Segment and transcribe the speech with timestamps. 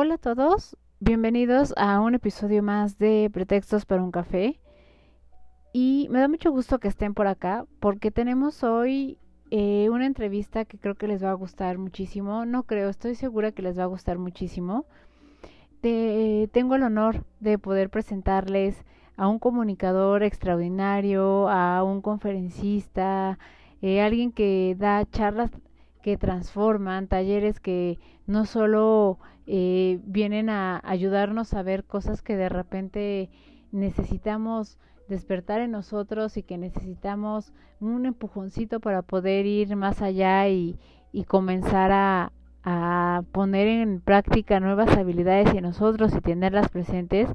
[0.00, 4.60] Hola a todos, bienvenidos a un episodio más de Pretextos para un café.
[5.72, 9.18] Y me da mucho gusto que estén por acá porque tenemos hoy
[9.50, 12.46] eh, una entrevista que creo que les va a gustar muchísimo.
[12.46, 14.86] No creo, estoy segura que les va a gustar muchísimo.
[15.80, 18.84] tengo el honor de poder presentarles
[19.16, 23.40] a un comunicador extraordinario, a un conferencista,
[23.82, 25.50] eh, alguien que da charlas
[26.04, 29.18] que transforman, talleres que no solo
[29.50, 33.30] eh, vienen a ayudarnos a ver cosas que de repente
[33.72, 40.78] necesitamos despertar en nosotros y que necesitamos un empujoncito para poder ir más allá y,
[41.26, 42.30] comenzar a,
[42.62, 47.28] a poner en práctica nuevas habilidades en nosotros y tenerlas presentes,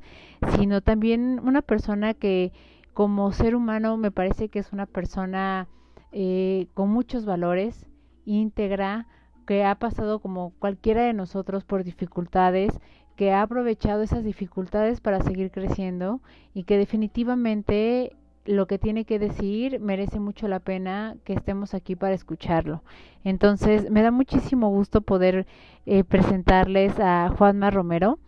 [0.55, 2.54] sino también una persona que
[2.93, 5.68] como ser humano me parece que es una persona
[6.12, 7.88] eh, con muchos valores,
[8.23, 9.07] íntegra,
[9.45, 12.79] que ha pasado como cualquiera de nosotros por dificultades,
[13.15, 16.21] que ha aprovechado esas dificultades para seguir creciendo
[16.54, 21.95] y que definitivamente lo que tiene que decir merece mucho la pena que estemos aquí
[21.95, 22.84] para escucharlo.
[23.23, 25.46] Entonces, me da muchísimo gusto poder
[25.85, 28.20] eh, presentarles a Juanma Romero.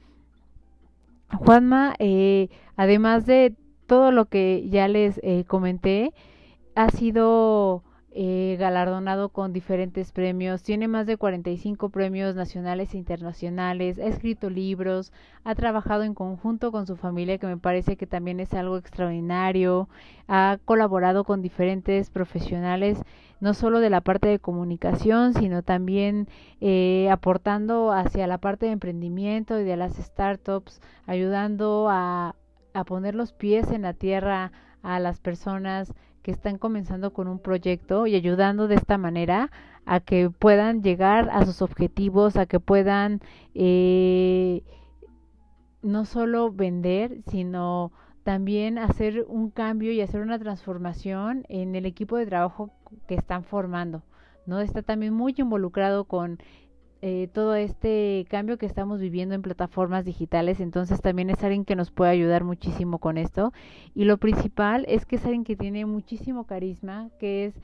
[1.34, 3.56] Juanma, eh, además de
[3.88, 6.14] todo lo que ya les eh, comenté,
[6.76, 7.84] ha sido
[8.18, 14.50] eh, galardonado con diferentes premios, tiene más de 45 premios nacionales e internacionales, ha escrito
[14.50, 15.12] libros,
[15.44, 19.90] ha trabajado en conjunto con su familia, que me parece que también es algo extraordinario,
[20.30, 23.04] ha colaborado con diferentes profesionales,
[23.42, 26.30] no solo de la parte de comunicación, sino también
[26.62, 32.38] eh, aportando hacia la parte de emprendimiento y de las startups, ayudando a,
[32.74, 35.94] a poner los pies en la tierra a las personas
[36.26, 39.52] que están comenzando con un proyecto y ayudando de esta manera
[39.86, 43.22] a que puedan llegar a sus objetivos, a que puedan
[43.54, 44.64] eh,
[45.84, 47.92] no solo vender, sino
[48.24, 52.72] también hacer un cambio y hacer una transformación en el equipo de trabajo
[53.08, 54.02] que están formando.
[54.48, 54.62] ¿no?
[54.62, 56.40] Está también muy involucrado con
[57.02, 61.76] eh, todo este cambio que estamos viviendo en plataformas digitales, entonces también es alguien que
[61.76, 63.54] nos puede ayudar muchísimo con esto.
[63.94, 67.56] Y lo principal es que es alguien que tiene muchísimo carisma, que es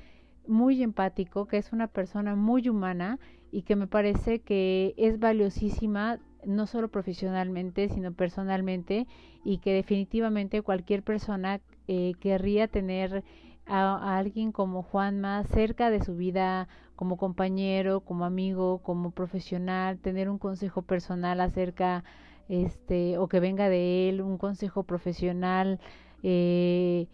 [0.48, 3.20] muy empático, que es una persona muy humana
[3.52, 9.08] y que me parece que es valiosísima no solo profesionalmente, sino personalmente
[9.44, 13.24] y que definitivamente cualquier persona eh, querría tener
[13.72, 20.30] a, alguien como Juanma cerca de su vida como compañero, como amigo, como profesional, tener
[20.30, 22.04] un consejo personal acerca
[22.50, 25.80] este o que venga de él, un consejo profesional
[26.22, 27.08] eh,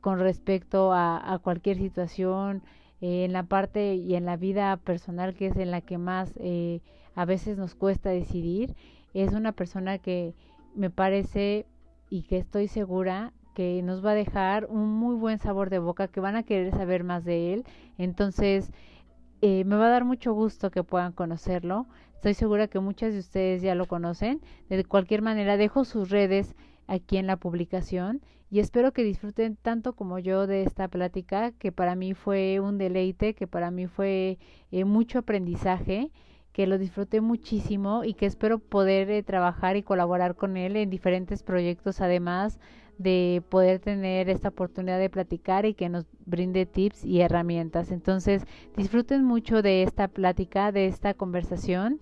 [0.00, 2.62] con respecto a, a cualquier situación
[3.00, 6.32] eh, en la parte y en la vida personal que es en la que más
[6.40, 6.80] eh,
[7.14, 8.74] a veces nos cuesta decidir
[9.14, 10.34] es una persona que
[10.74, 11.66] me parece
[12.08, 16.08] y que estoy segura que nos va a dejar un muy buen sabor de boca,
[16.08, 17.64] que van a querer saber más de él.
[17.98, 18.72] Entonces,
[19.42, 21.86] eh, me va a dar mucho gusto que puedan conocerlo.
[22.14, 24.40] Estoy segura que muchas de ustedes ya lo conocen.
[24.70, 26.54] De cualquier manera, dejo sus redes
[26.86, 31.70] aquí en la publicación y espero que disfruten tanto como yo de esta plática, que
[31.70, 34.38] para mí fue un deleite, que para mí fue
[34.70, 36.10] eh, mucho aprendizaje
[36.52, 40.90] que lo disfruté muchísimo y que espero poder eh, trabajar y colaborar con él en
[40.90, 42.58] diferentes proyectos además
[43.02, 47.90] de poder tener esta oportunidad de platicar y que nos brinde tips y herramientas.
[47.90, 48.44] Entonces,
[48.76, 52.00] disfruten mucho de esta plática, de esta conversación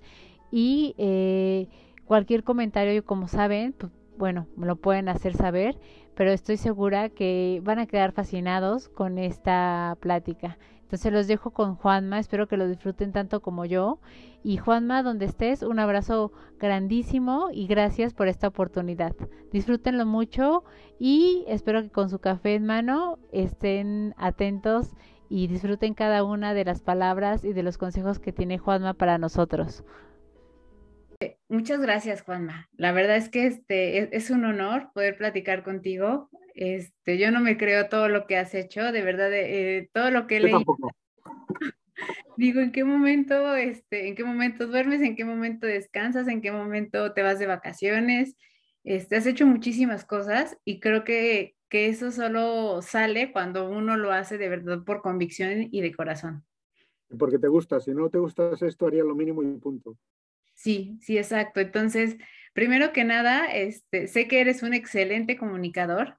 [0.50, 1.69] y eh,
[2.04, 5.78] cualquier comentario, como saben, pues, bueno, me lo pueden hacer saber,
[6.16, 10.59] pero estoy segura que van a quedar fascinados con esta plática.
[10.82, 14.00] Entonces los dejo con Juanma, espero que lo disfruten tanto como yo.
[14.43, 19.15] Y Juanma, donde estés, un abrazo grandísimo y gracias por esta oportunidad.
[19.53, 20.65] Disfrútenlo mucho
[20.99, 24.94] y espero que con su café en mano estén atentos
[25.28, 29.19] y disfruten cada una de las palabras y de los consejos que tiene Juanma para
[29.19, 29.84] nosotros.
[31.48, 32.68] Muchas gracias, Juanma.
[32.77, 36.28] La verdad es que este es, un honor poder platicar contigo.
[36.54, 40.27] Este, yo no me creo todo lo que has hecho, de verdad, eh, todo lo
[40.27, 40.65] que he leído.
[42.38, 46.52] Digo, ¿en qué momento, este, en qué momento duermes, en qué momento descansas, en qué
[46.52, 48.36] momento te vas de vacaciones?
[48.84, 54.12] Este, has hecho muchísimas cosas y creo que, que eso solo sale cuando uno lo
[54.12, 56.44] hace de verdad por convicción y de corazón.
[57.18, 59.96] Porque te gusta, si no te gusta esto, haría lo mínimo y punto.
[60.54, 61.58] Sí, sí, exacto.
[61.58, 62.18] Entonces,
[62.52, 66.18] primero que nada, este, sé que eres un excelente comunicador.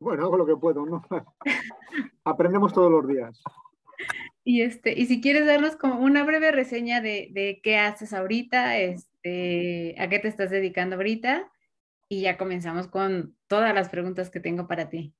[0.00, 1.06] Bueno, hago lo que puedo, ¿no?
[2.24, 3.40] Aprendemos todos los días.
[4.50, 8.78] Y, este, y si quieres darnos como una breve reseña de, de qué haces ahorita,
[8.78, 11.52] este, a qué te estás dedicando ahorita
[12.08, 15.12] y ya comenzamos con todas las preguntas que tengo para ti.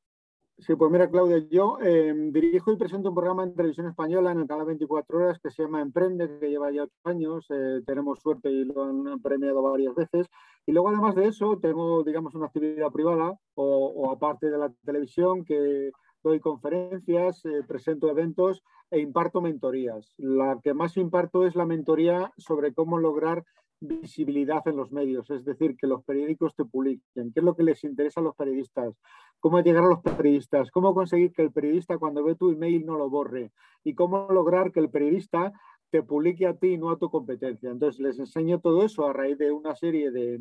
[0.57, 4.41] Sí, pues mira, Claudia, yo em, dirijo y presento un programa en televisión española en
[4.41, 7.47] el canal 24 Horas que se llama Emprende, que lleva ya ocho años.
[7.51, 10.27] Eh, tenemos suerte y lo han premiado varias veces.
[10.65, 15.45] Y luego, además de eso, tengo, digamos, una actividad privada o, aparte de la televisión
[15.45, 15.93] que
[16.23, 20.15] doy conferencias, eh, presento eventos e imparto mentorías.
[20.17, 23.45] La que más imparto es la mentoría sobre cómo lograr
[23.81, 27.63] visibilidad en los medios, es decir, que los periódicos te publiquen, qué es lo que
[27.63, 28.95] les interesa a los periodistas,
[29.39, 32.99] cómo llegar a los periodistas, cómo conseguir que el periodista cuando ve tu email no
[32.99, 33.53] lo borre
[33.85, 35.53] y cómo lograr que el periodista
[35.91, 37.71] te publique a ti y no a tu competencia.
[37.71, 40.41] Entonces les enseño todo eso a raíz de una serie de,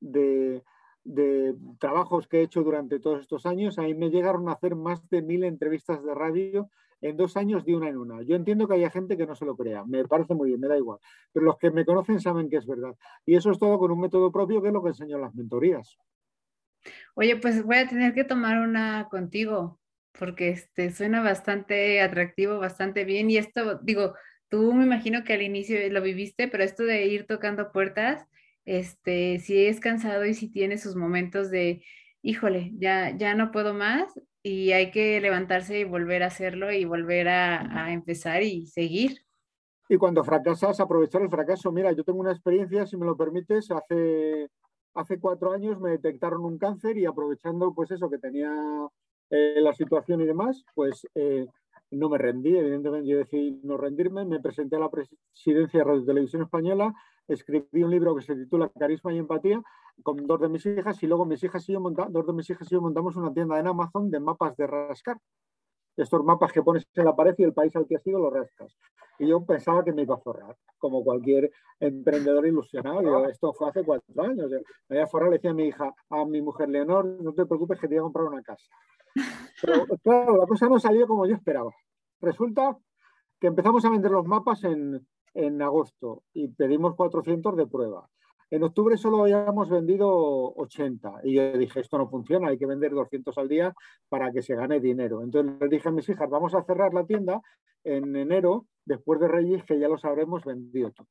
[0.00, 0.62] de,
[1.04, 3.78] de trabajos que he hecho durante todos estos años.
[3.78, 6.70] Ahí me llegaron a hacer más de mil entrevistas de radio
[7.00, 8.22] en dos años de una en una.
[8.22, 10.68] Yo entiendo que haya gente que no se lo crea, me parece muy bien, me
[10.68, 10.98] da igual,
[11.32, 12.94] pero los que me conocen saben que es verdad.
[13.24, 15.34] Y eso es todo con un método propio que es lo que enseño en las
[15.34, 15.98] mentorías.
[17.14, 19.78] Oye, pues voy a tener que tomar una contigo,
[20.18, 23.30] porque este, suena bastante atractivo, bastante bien.
[23.30, 24.14] Y esto, digo,
[24.48, 28.26] tú me imagino que al inicio lo viviste, pero esto de ir tocando puertas,
[28.64, 31.82] este, si es cansado y si tiene sus momentos de,
[32.22, 34.12] híjole, ya, ya no puedo más,
[34.42, 39.24] y hay que levantarse y volver a hacerlo y volver a, empezar y seguir.
[39.88, 41.72] Y cuando fracasas, aprovechar el fracaso.
[41.72, 44.48] Mira, yo tengo una experiencia, si me lo permites, hace,
[44.94, 48.52] hace cuatro años me detectaron un cáncer y aprovechando pues eso que tenía
[49.30, 51.46] eh, la situación y demás, pues eh,
[51.90, 56.04] no me rendí, evidentemente yo decidí no rendirme, me presenté a la presidencia de Radio
[56.04, 56.94] Televisión Española,
[57.26, 59.62] escribí un libro que se titula Carisma y Empatía
[60.02, 62.70] con dos de mis hijas y luego mis hijas y yo dos de mis hijas
[62.70, 65.18] y yo montamos una tienda en Amazon de mapas de rascar.
[65.96, 68.30] Estos mapas que pones en la pared y el país al que has ido lo
[68.30, 68.74] rascas.
[69.18, 73.28] Y yo pensaba que me iba a forrar, como cualquier emprendedor ilusionado.
[73.28, 74.50] esto fue hace cuatro años.
[74.88, 77.44] Me iba a forrar, le decía a mi hija, a mi mujer Leonor, no te
[77.44, 78.70] preocupes que te voy a comprar una casa.
[79.62, 81.70] Pero claro, la cosa no salió como yo esperaba.
[82.20, 82.76] Resulta
[83.38, 88.08] que empezamos a vender los mapas en, en agosto y pedimos 400 de prueba.
[88.50, 90.08] En octubre solo habíamos vendido
[90.56, 93.72] 80 y yo dije, esto no funciona, hay que vender 200 al día
[94.08, 95.22] para que se gane dinero.
[95.22, 97.40] Entonces les dije a mis hijas, vamos a cerrar la tienda
[97.84, 101.08] en enero, después de Reyes, que ya los habremos vendido todos.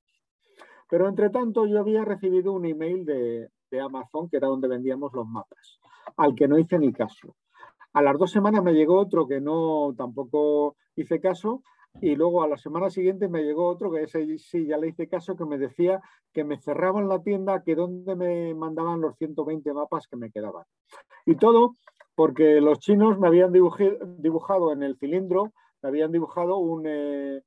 [0.90, 5.14] Pero entre tanto yo había recibido un email de, de Amazon, que era donde vendíamos
[5.14, 5.80] los mapas,
[6.18, 7.36] al que no hice ni caso.
[7.94, 11.64] A las dos semanas me llegó otro que no tampoco hice caso
[12.02, 15.08] y luego a la semana siguiente me llegó otro que ese sí ya le hice
[15.08, 16.00] caso que me decía
[16.32, 20.66] que me cerraban la tienda, que donde me mandaban los 120 mapas que me quedaban.
[21.26, 21.74] Y todo
[22.16, 27.42] porque los chinos me habían dibujado en el cilindro, me habían dibujado un, eh,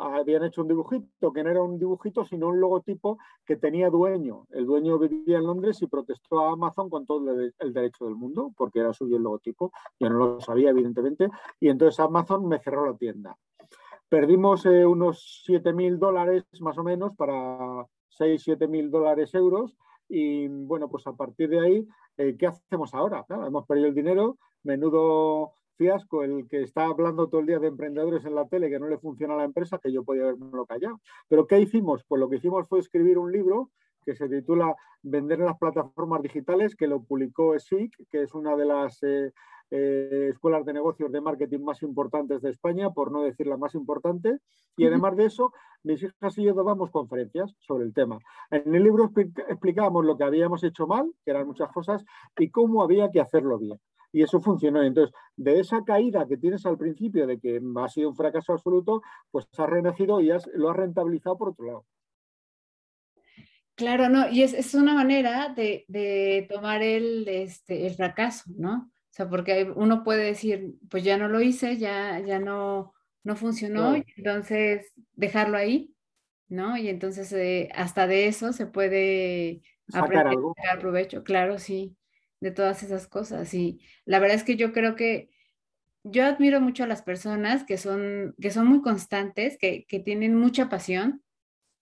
[0.00, 4.46] habían hecho un dibujito, que no era un dibujito, sino un logotipo que tenía dueño.
[4.50, 8.52] El dueño vivía en Londres y protestó a Amazon con todo el derecho del mundo,
[8.56, 9.72] porque era suyo el logotipo.
[9.98, 11.28] Yo no lo sabía, evidentemente.
[11.60, 13.36] Y entonces Amazon me cerró la tienda.
[14.08, 19.76] Perdimos eh, unos 7.000 dólares más o menos para 6, 7.000 dólares euros.
[20.08, 21.88] Y bueno, pues a partir de ahí,
[22.18, 23.24] eh, ¿qué hacemos ahora?
[23.28, 28.24] hemos perdido el dinero, menudo fiasco el que está hablando todo el día de emprendedores
[28.24, 31.00] en la tele que no le funciona a la empresa, que yo podía haberme callado.
[31.28, 32.04] Pero ¿qué hicimos?
[32.06, 33.70] Pues lo que hicimos fue escribir un libro
[34.04, 38.56] que se titula Vender en las plataformas digitales, que lo publicó SIC, que es una
[38.56, 39.32] de las eh,
[39.70, 43.74] eh, escuelas de negocios de marketing más importantes de España, por no decir la más
[43.74, 44.38] importante.
[44.76, 48.18] Y además de eso, mis hijas y yo dábamos conferencias sobre el tema.
[48.50, 49.10] En el libro
[49.48, 52.04] explicábamos lo que habíamos hecho mal, que eran muchas cosas,
[52.38, 53.80] y cómo había que hacerlo bien
[54.14, 54.80] y eso funcionó.
[54.82, 59.02] Entonces, de esa caída que tienes al principio de que ha sido un fracaso absoluto,
[59.32, 61.86] pues has renacido y lo has rentabilizado por otro lado.
[63.74, 68.88] Claro, no, y es, una manera de, tomar el, este, el fracaso, ¿no?
[68.88, 72.94] O sea, porque uno puede decir, pues ya no lo hice, ya, ya no,
[73.24, 75.92] no funcionó, entonces dejarlo ahí,
[76.48, 76.76] ¿no?
[76.76, 80.30] Y entonces eh, hasta de eso se puede sacar
[80.78, 81.96] provecho, claro, sí
[82.44, 83.54] de todas esas cosas.
[83.54, 85.30] Y la verdad es que yo creo que
[86.04, 90.68] yo admiro mucho a las personas que son, que son muy constantes, que, tienen mucha
[90.68, 91.22] pasión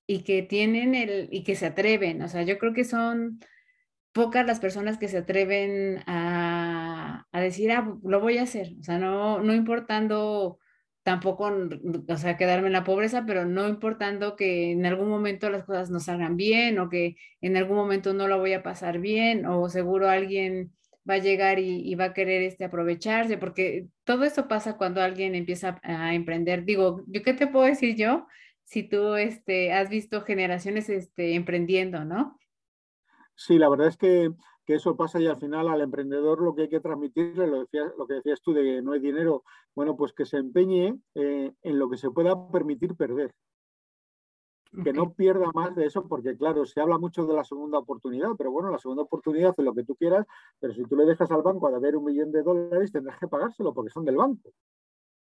[0.06, 2.22] y que tienen el, y que se atreven.
[2.22, 3.40] O sea, yo creo que son
[4.12, 8.74] pocas las personas que se atreven a, a decir, ah, lo voy a hacer.
[8.78, 10.60] O sea, no, no importando
[11.02, 11.50] tampoco,
[12.08, 15.90] o sea, quedarme en la pobreza, pero no importando que en algún momento las cosas
[15.90, 19.68] no salgan bien o que en algún momento no lo voy a pasar bien o
[19.68, 20.72] seguro alguien
[21.08, 25.34] va a llegar y, va a querer este, aprovecharse, porque todo eso pasa cuando alguien
[25.34, 26.64] empieza a emprender.
[26.64, 28.26] Digo, ¿yo qué te puedo decir yo?
[28.64, 32.38] si tú este, has visto generaciones este, emprendiendo, ¿no?
[33.34, 34.30] Sí, la verdad es que,
[34.66, 37.68] eso pasa y al final al emprendedor lo que hay que transmitirle, lo,
[37.98, 39.44] lo que decías tú de que no hay dinero,
[39.74, 43.34] bueno, pues que se empeñe eh, en lo que se pueda permitir perder.
[44.84, 48.30] Que no pierda más de eso, porque claro, se habla mucho de la segunda oportunidad,
[48.38, 50.26] pero bueno, la segunda oportunidad es lo que tú quieras,
[50.58, 53.28] pero si tú le dejas al banco a deber un millón de dólares, tendrás que
[53.28, 54.50] pagárselo porque son del banco.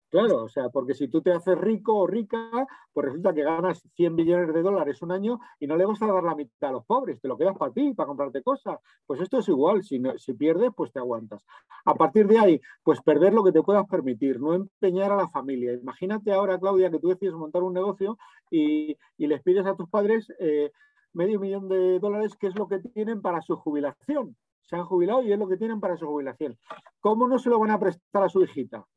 [0.10, 2.50] Claro, o sea, porque si tú te haces rico o rica,
[2.92, 6.08] pues resulta que ganas 100 millones de dólares un año y no le vas a
[6.08, 8.80] dar la mitad a los pobres, te lo quedas para ti, para comprarte cosas.
[9.06, 11.46] Pues esto es igual, si, si pierdes, pues te aguantas.
[11.86, 15.30] A partir de ahí, pues perder lo que te puedas permitir, no empeñar a la
[15.30, 15.74] familia.
[15.74, 18.18] Imagínate ahora, Claudia, que tú decides montar un negocio
[18.50, 20.72] y, les pides a tus padres eh,
[21.14, 24.36] medio millón de dólares, que es lo que tienen para su jubilación.
[24.64, 26.58] Se han jubilado y es lo que tienen para su jubilación.
[27.00, 28.88] ¿Cómo no se lo van a prestar a su hijita?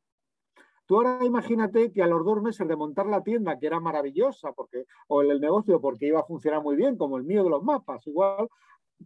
[0.85, 4.51] Tú ahora imagínate que a los dos meses de montar la tienda, que era maravillosa,
[4.51, 7.63] porque, o el negocio porque iba a funcionar muy bien, como el mío de los
[7.63, 8.49] mapas, igual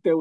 [0.01, 0.13] te,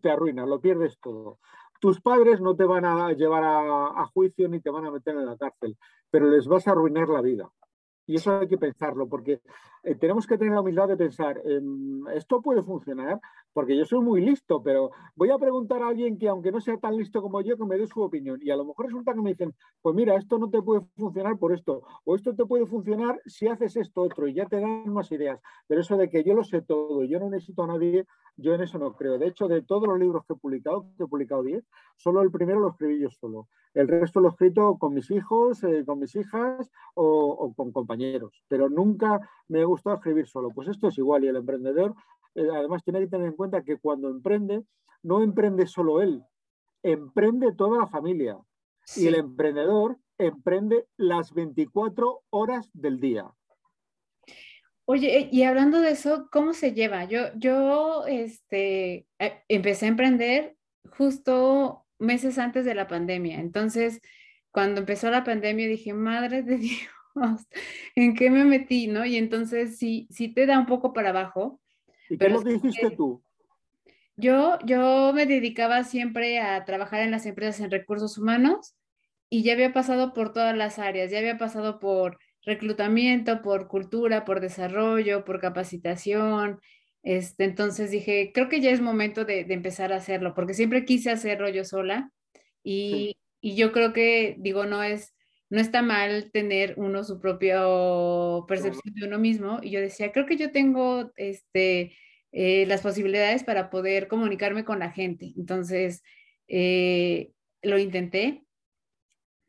[0.00, 1.38] te, arruinas, lo pierdes todo.
[1.80, 5.26] Tus padres no te van a llevar a juicio ni te van a meter en
[5.26, 5.76] la cárcel,
[6.10, 7.50] pero les vas a arruinar la vida.
[8.08, 9.42] Y eso hay que pensarlo, porque
[9.82, 13.20] eh, tenemos que tener la humildad de pensar, em, esto puede funcionar,
[13.52, 16.78] porque yo soy muy listo, pero voy a preguntar a alguien que aunque no sea
[16.78, 18.38] tan listo como yo, que me dé su opinión.
[18.42, 21.38] Y a lo mejor resulta que me dicen, pues mira, esto no te puede funcionar
[21.38, 24.88] por esto, o esto te puede funcionar si haces esto otro, y ya te dan
[24.90, 25.38] más ideas.
[25.66, 28.06] Pero eso de que yo lo sé todo yo no necesito a nadie,
[28.38, 29.18] yo en eso no creo.
[29.18, 31.62] De hecho, de todos los libros que he publicado, que he publicado 10,
[31.96, 33.48] solo el primero lo escribí yo solo.
[33.74, 37.97] El resto lo he escrito con mis hijos, eh, con mis hijas o, con compañeros,
[38.48, 40.50] pero nunca me ha gustado escribir solo.
[40.50, 41.94] Pues esto es igual y el emprendedor
[42.34, 44.64] eh, además tiene que tener en cuenta que cuando emprende,
[45.02, 46.22] no emprende solo él,
[46.82, 48.38] emprende toda la familia.
[48.96, 53.30] Y el emprendedor emprende las 24 horas del día.
[54.86, 57.04] Oye, eh, y hablando de eso, ¿cómo se lleva?
[57.04, 59.06] Yo, yo este,
[59.48, 60.56] empecé a emprender
[60.96, 63.40] justo meses antes de la pandemia.
[63.40, 64.00] Entonces,
[64.50, 66.88] cuando empezó la pandemia dije, madre de Dios,
[67.94, 68.86] ¿en qué me metí?
[68.86, 69.04] ¿No?
[69.04, 71.60] Y entonces sí, sí te da un poco para abajo.
[72.08, 73.22] ¿Y qué lo hiciste tú?
[74.16, 78.74] Yo, yo me dedicaba siempre a trabajar en las empresas en recursos humanos
[79.30, 84.24] y ya había pasado por todas las áreas, ya había pasado por reclutamiento, por cultura,
[84.24, 86.58] por desarrollo, por capacitación,
[87.02, 91.10] este, entonces dije, creo que ya es momento de, empezar a hacerlo, porque siempre quise
[91.10, 92.12] hacerlo yo sola
[92.62, 95.14] y, yo creo que, digo, no es,
[95.50, 97.62] no está mal tener uno su propia
[98.46, 99.60] percepción de uno mismo.
[99.62, 101.96] Y yo decía, creo que yo tengo este,
[102.32, 105.32] eh, las posibilidades para poder comunicarme con la gente.
[105.36, 106.02] Entonces,
[106.48, 107.30] eh,
[107.62, 108.44] lo intenté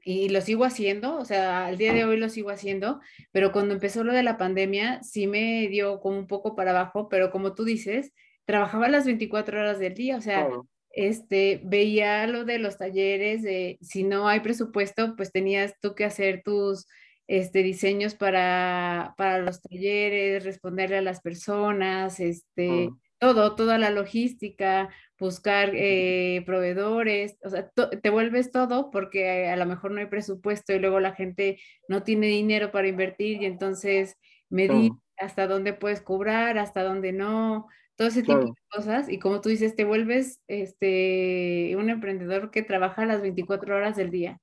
[0.03, 3.01] y lo sigo haciendo, o sea, al día de hoy lo sigo haciendo,
[3.31, 7.09] pero cuando empezó lo de la pandemia sí me dio como un poco para abajo,
[7.09, 8.13] pero como tú dices,
[8.45, 10.47] trabajaba las 24 horas del día, o sea,
[10.91, 16.05] este, veía lo de los talleres, de si no hay presupuesto, pues tenías tú que
[16.05, 16.87] hacer tus
[17.27, 24.89] este, diseños para, para los talleres, responderle a las personas, este, todo, toda la logística,
[25.19, 30.73] buscar eh, proveedores, o sea, te vuelves todo porque a lo mejor no hay presupuesto
[30.73, 34.17] y luego la gente no tiene dinero para invertir y entonces
[34.49, 37.67] medir hasta dónde puedes cobrar, hasta dónde no,
[37.99, 39.09] todo ese tipo de cosas.
[39.09, 44.09] Y como tú dices, te vuelves este, un emprendedor que trabaja las 24 horas del
[44.09, 44.39] día.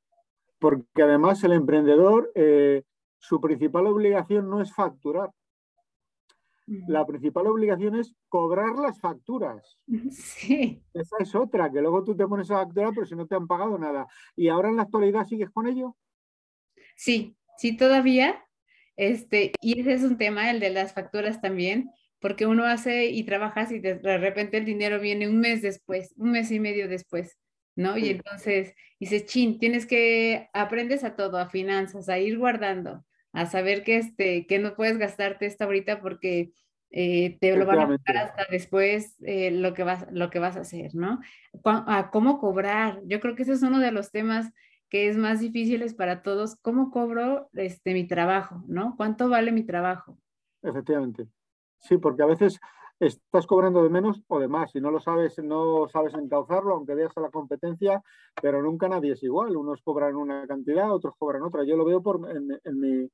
[0.58, 2.82] Porque además el emprendedor, eh,
[3.16, 5.30] su principal obligación no es facturar,
[6.66, 9.78] la principal obligación es cobrar las facturas.
[10.10, 10.82] Sí.
[10.92, 13.46] Esa es otra, que luego tú te pones a facturar, pero si no te han
[13.46, 14.06] pagado nada.
[14.36, 15.96] ¿Y ahora en la actualidad sigues con ello?
[16.94, 18.44] Sí, sí, todavía.
[18.96, 23.24] Este, y ese es un tema, el de las facturas también, porque uno hace y
[23.24, 27.38] trabajas y de repente el dinero viene un mes después, un mes y medio después,
[27.74, 27.98] ¿no?
[27.98, 33.46] Y entonces dices, chin, tienes que, aprendes a todo, a finanzas, a ir guardando, a
[33.46, 36.52] saber que, este, que no puedes gastarte esta ahorita porque
[36.90, 40.56] eh, te lo van a pagar hasta después eh, lo, que vas, lo que vas
[40.56, 41.20] a hacer, ¿no?
[41.64, 43.02] A cómo cobrar.
[43.04, 44.50] Yo creo que ese es uno de los temas
[44.88, 46.56] que es más difíciles para todos.
[46.56, 48.94] ¿Cómo cobro este, mi trabajo, ¿no?
[48.96, 50.18] ¿Cuánto vale mi trabajo?
[50.62, 51.26] Efectivamente.
[51.80, 52.58] Sí, porque a veces
[53.00, 54.72] estás cobrando de menos o de más.
[54.72, 58.02] Si no lo sabes, no sabes encauzarlo, aunque veas a la competencia,
[58.40, 59.56] pero nunca nadie es igual.
[59.56, 61.64] Unos cobran una cantidad, otros cobran otra.
[61.64, 63.08] Yo lo veo por, en mi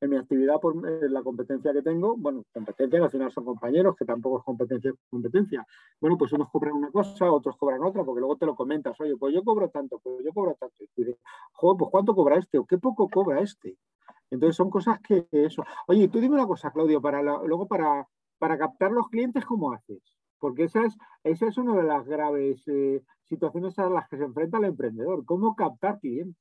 [0.00, 0.74] en mi actividad por
[1.10, 5.66] la competencia que tengo, bueno, competencia al final son compañeros, que tampoco es competencia, competencia.
[6.00, 9.16] Bueno, pues unos cobran una cosa, otros cobran otra, porque luego te lo comentas, oye,
[9.16, 10.76] pues yo cobro tanto, pues yo cobro tanto.
[10.78, 11.16] Y dices,
[11.52, 12.58] joder, pues ¿cuánto cobra este?
[12.58, 13.76] ¿O qué poco cobra este?
[14.30, 15.64] Entonces son cosas que eso.
[15.86, 18.06] Oye, tú dime una cosa, Claudio, para luego para,
[18.38, 20.02] para captar los clientes, ¿cómo haces?
[20.38, 24.24] Porque esa es, esa es una de las graves eh, situaciones a las que se
[24.24, 25.24] enfrenta el emprendedor.
[25.24, 26.36] ¿Cómo captar clientes?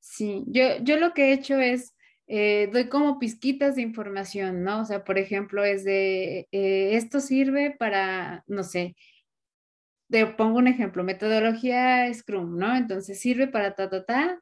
[0.00, 1.96] Sí, yo, yo lo que he hecho es,
[2.28, 4.82] eh, doy como pizquitas de información, ¿no?
[4.82, 8.96] O sea, por ejemplo, es de, eh, esto sirve para, no sé,
[10.10, 12.76] te pongo un ejemplo, metodología Scrum, ¿no?
[12.76, 14.40] Entonces sirve para ta, ta, ta,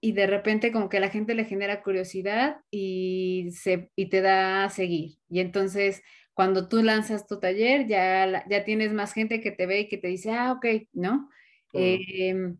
[0.00, 4.22] y de repente como que a la gente le genera curiosidad y, se, y te
[4.22, 5.18] da a seguir.
[5.28, 6.02] Y entonces
[6.34, 9.98] cuando tú lanzas tu taller, ya, ya tienes más gente que te ve y que
[9.98, 11.28] te dice, ah, ok, ¿no?
[11.74, 12.56] Em,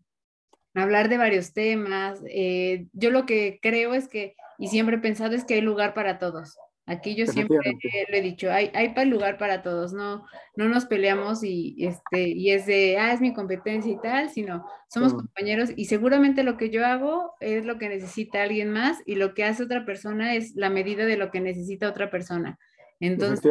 [0.74, 2.20] hablar de varios temas.
[2.28, 5.94] Eh, yo lo que creo es que, y siempre he pensado, es que hay lugar
[5.94, 6.56] para todos.
[6.84, 10.26] Aquí yo siempre lo he dicho, hay, hay lugar para todos, no,
[10.56, 14.66] no nos peleamos y, este, y es de, ah, es mi competencia y tal, sino
[14.88, 19.14] somos compañeros y seguramente lo que yo hago es lo que necesita alguien más y
[19.14, 22.58] lo que hace otra persona es la medida de lo que necesita otra persona.
[22.98, 23.50] Entonces,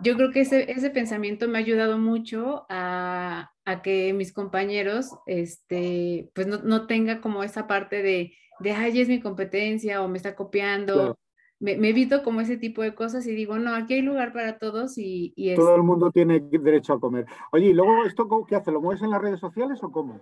[0.00, 5.10] yo creo que ese, ese pensamiento me ha ayudado mucho a, a que mis compañeros,
[5.26, 10.08] este, pues no, no, tenga como esa parte de, de, ay, es mi competencia o
[10.08, 11.16] me está copiando
[11.60, 14.98] me, evito como ese tipo de cosas y digo, no, aquí hay lugar para todos
[14.98, 15.32] y...
[15.36, 17.26] y Todo el mundo tiene derecho a comer.
[17.52, 18.70] Oye, y luego esto qué hace?
[18.70, 20.20] ¿Lo mueves en las redes sociales o cómo?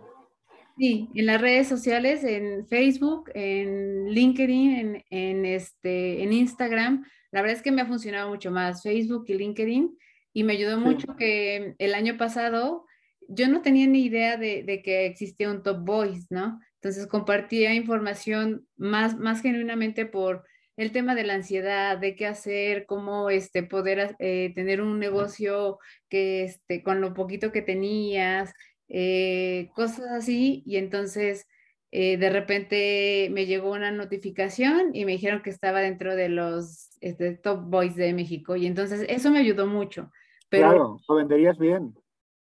[0.79, 7.05] Sí, en las redes sociales, en Facebook, en LinkedIn, en, en, este, en Instagram.
[7.31, 9.97] La verdad es que me ha funcionado mucho más Facebook y LinkedIn
[10.33, 12.87] y me ayudó mucho que el año pasado
[13.29, 16.59] yo no tenía ni idea de, de, que existía un Top Voice, ¿no?
[16.83, 20.43] Entonces compartía información más, más genuinamente por
[20.77, 25.79] el tema de la ansiedad, de qué hacer, cómo este, poder eh, tener un negocio
[26.09, 28.53] que este, con lo poquito que tenías,
[28.89, 30.65] eh, cosas así.
[30.67, 31.47] Y entonces
[31.93, 36.99] eh, de repente me llegó una notificación y me dijeron que estaba dentro de los
[37.01, 38.57] este, top boys de México.
[38.57, 40.11] Y entonces eso me ayudó mucho.
[40.49, 41.95] Pero, claro, lo venderías bien.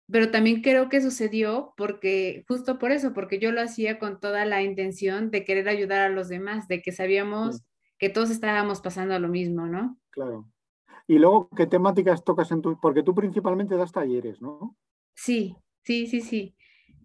[0.09, 4.45] Pero también creo que sucedió porque, justo por eso, porque yo lo hacía con toda
[4.45, 7.63] la intención de querer ayudar a los demás, de que sabíamos
[7.97, 9.99] que todos estábamos pasando lo mismo, ¿no?
[10.11, 10.49] Claro.
[11.07, 12.79] Y luego, ¿qué temáticas tocas en tu...?
[12.79, 14.77] Porque tú principalmente das talleres, ¿no?
[15.13, 16.55] Sí, sí, sí, sí.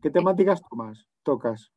[0.03, 1.73] ¿Qué temáticas tomas, tocas?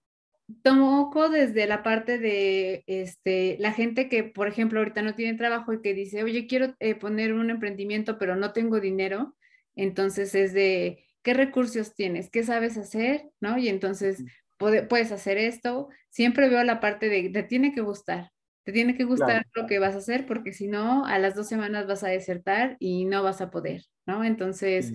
[0.61, 5.73] Toco desde la parte de este, la gente que, por ejemplo, ahorita no tiene trabajo
[5.73, 9.35] y que dice, oye, quiero eh, poner un emprendimiento, pero no tengo dinero.
[9.75, 12.29] Entonces es de, ¿qué recursos tienes?
[12.29, 13.25] ¿Qué sabes hacer?
[13.41, 13.57] ¿No?
[13.57, 14.23] Y entonces
[14.57, 15.89] puedes hacer esto.
[16.09, 18.29] Siempre veo la parte de, te tiene que gustar.
[18.63, 21.47] Te tiene que gustar lo que vas a hacer porque si no, a las dos
[21.47, 24.23] semanas vas a desertar y no vas a poder, ¿no?
[24.23, 24.91] Entonces,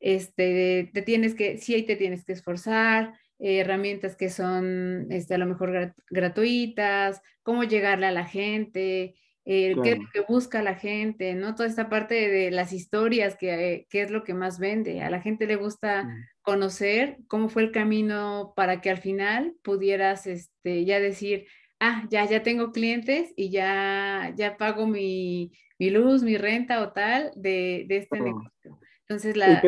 [0.00, 5.38] este, te tienes que, sí, te tienes que esforzar, eh, herramientas que son este, a
[5.38, 9.14] lo mejor gratuitas, cómo llegarle a la gente,
[9.50, 11.54] eh, qué es lo que busca la gente, ¿no?
[11.54, 15.00] Toda esta parte de las historias, que, es lo que más vende.
[15.00, 16.06] A la gente le gusta
[16.42, 21.46] conocer cómo fue el camino para que al final pudieras este, ya decir,
[21.80, 27.32] ah, ya, ya tengo clientes y ya, ya pago mi, luz, mi renta o tal
[27.34, 28.78] de, este negocio.
[29.08, 29.62] Entonces, la...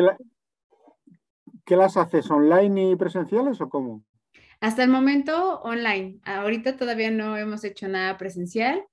[1.65, 2.29] qué, las haces?
[2.29, 4.03] ¿Online y presenciales o cómo?
[4.59, 6.19] Hasta el momento online.
[6.23, 8.85] Ahorita todavía no hemos hecho nada presencial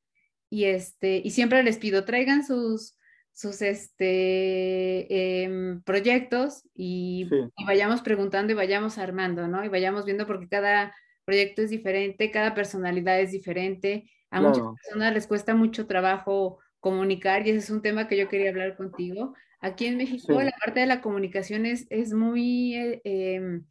[0.51, 2.97] y este y siempre les pido traigan sus
[3.39, 9.65] sus este, em, proyectos y, y, vayamos preguntando y vayamos armando, ¿no?
[9.65, 10.93] Y vayamos viendo porque cada
[11.25, 14.11] proyecto es diferente, cada personalidad es diferente.
[14.31, 18.29] A muchas personas les cuesta mucho trabajo comunicar y ese es un tema que yo
[18.29, 19.35] quería hablar contigo.
[19.61, 23.65] Aquí en México la parte de la comunicación es, es muy, eh, em,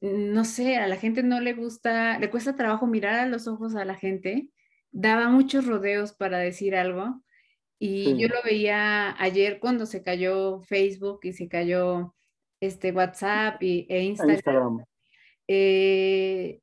[0.00, 3.74] no sé, a la gente no le gusta, le cuesta trabajo mirar a los ojos
[3.74, 4.48] a la gente.
[4.96, 7.20] Daba muchos rodeos para decir algo.
[7.80, 12.14] Y yo lo veía ayer cuando se cayó Facebook y se cayó
[12.60, 14.84] este WhatsApp y, e Instagram.
[15.48, 16.60] Eh,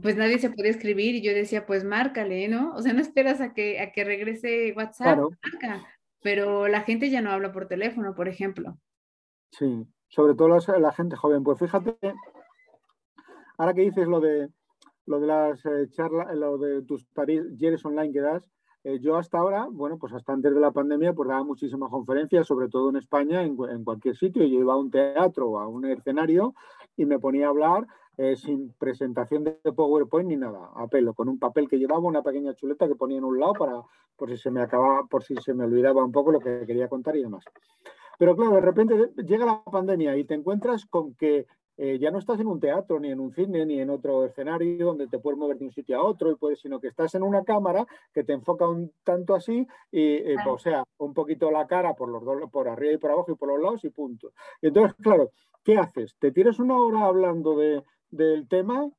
[0.00, 2.74] pues nadie se podía escribir y yo decía, pues márcale, ¿no?
[2.74, 5.84] O sea, no esperas a que, a que regrese WhatsApp, marca,
[6.20, 8.78] pero la gente ya no habla por teléfono, por ejemplo.
[9.50, 11.42] Sí, sobre todo la, gente joven.
[11.42, 11.96] Pues fíjate,
[13.58, 14.50] ahora que dices lo de
[15.06, 18.48] lo de las eh, charlas, lo de tus talleres online que das,
[18.84, 22.46] eh, yo hasta ahora, bueno, pues hasta antes de la pandemia, pues daba muchísimas conferencias,
[22.46, 24.44] sobre todo en España, en, en cualquier sitio.
[24.44, 26.54] Yo iba a un teatro o a un escenario
[26.96, 27.86] y me ponía a hablar
[28.18, 32.22] eh, sin presentación de PowerPoint ni nada, a pelo, con un papel que llevaba, una
[32.22, 33.80] pequeña chuleta que ponía en un lado para,
[34.16, 36.88] por si se me acababa, por si se me olvidaba un poco lo que quería
[36.88, 37.44] contar y demás.
[38.18, 42.18] Pero claro, de repente llega la pandemia y te encuentras con que eh, ya no
[42.18, 45.38] estás en un teatro, ni en un cine, ni en otro escenario donde te puedes
[45.38, 48.24] mover de un sitio a otro, y puedes, sino que estás en una cámara que
[48.24, 52.24] te enfoca un tanto así, y, eh, o sea, un poquito la cara por, los
[52.24, 54.32] dos, por arriba y por abajo y por los lados y punto.
[54.60, 55.30] entonces, claro,
[55.64, 56.14] ¿qué haces?
[56.18, 58.90] ¿Te tienes una hora hablando de, del tema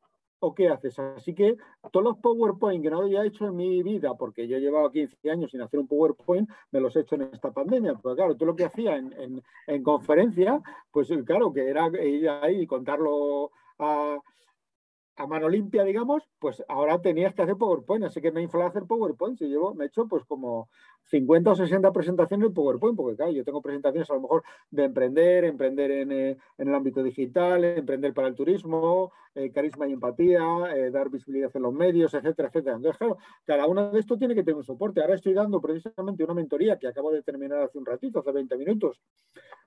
[0.43, 0.99] o qué haces?
[0.99, 1.57] Así que
[1.91, 5.31] todos los PowerPoint que no había hecho en mi vida, porque yo he llevado 15
[5.31, 7.93] años sin hacer un PowerPoint, me los he hecho en esta pandemia.
[7.95, 12.61] Porque claro, todo lo que hacía en, en, conferencia, pues claro, que era ir ahí
[12.61, 14.19] y contarlo a,
[15.15, 18.65] a mano limpia, digamos, pues ahora tenías que hacer PowerPoint, así que me he inflado
[18.65, 19.37] a hacer PowerPoint.
[19.37, 20.69] Si llevo, me he hecho pues como
[21.05, 24.85] 50 o 60 presentaciones en PowerPoint, porque claro, yo tengo presentaciones a lo mejor de
[24.85, 30.43] emprender, emprender en, eh, el ámbito digital, emprender para el turismo, eh, carisma y empatía,
[30.75, 32.75] eh, dar visibilidad en los medios, etcétera, etcétera.
[32.75, 35.01] Entonces, claro, cada uno de esto tiene que tener un soporte.
[35.01, 38.57] Ahora estoy dando precisamente una mentoría que acabo de terminar hace un ratito, hace 20
[38.57, 39.01] minutos,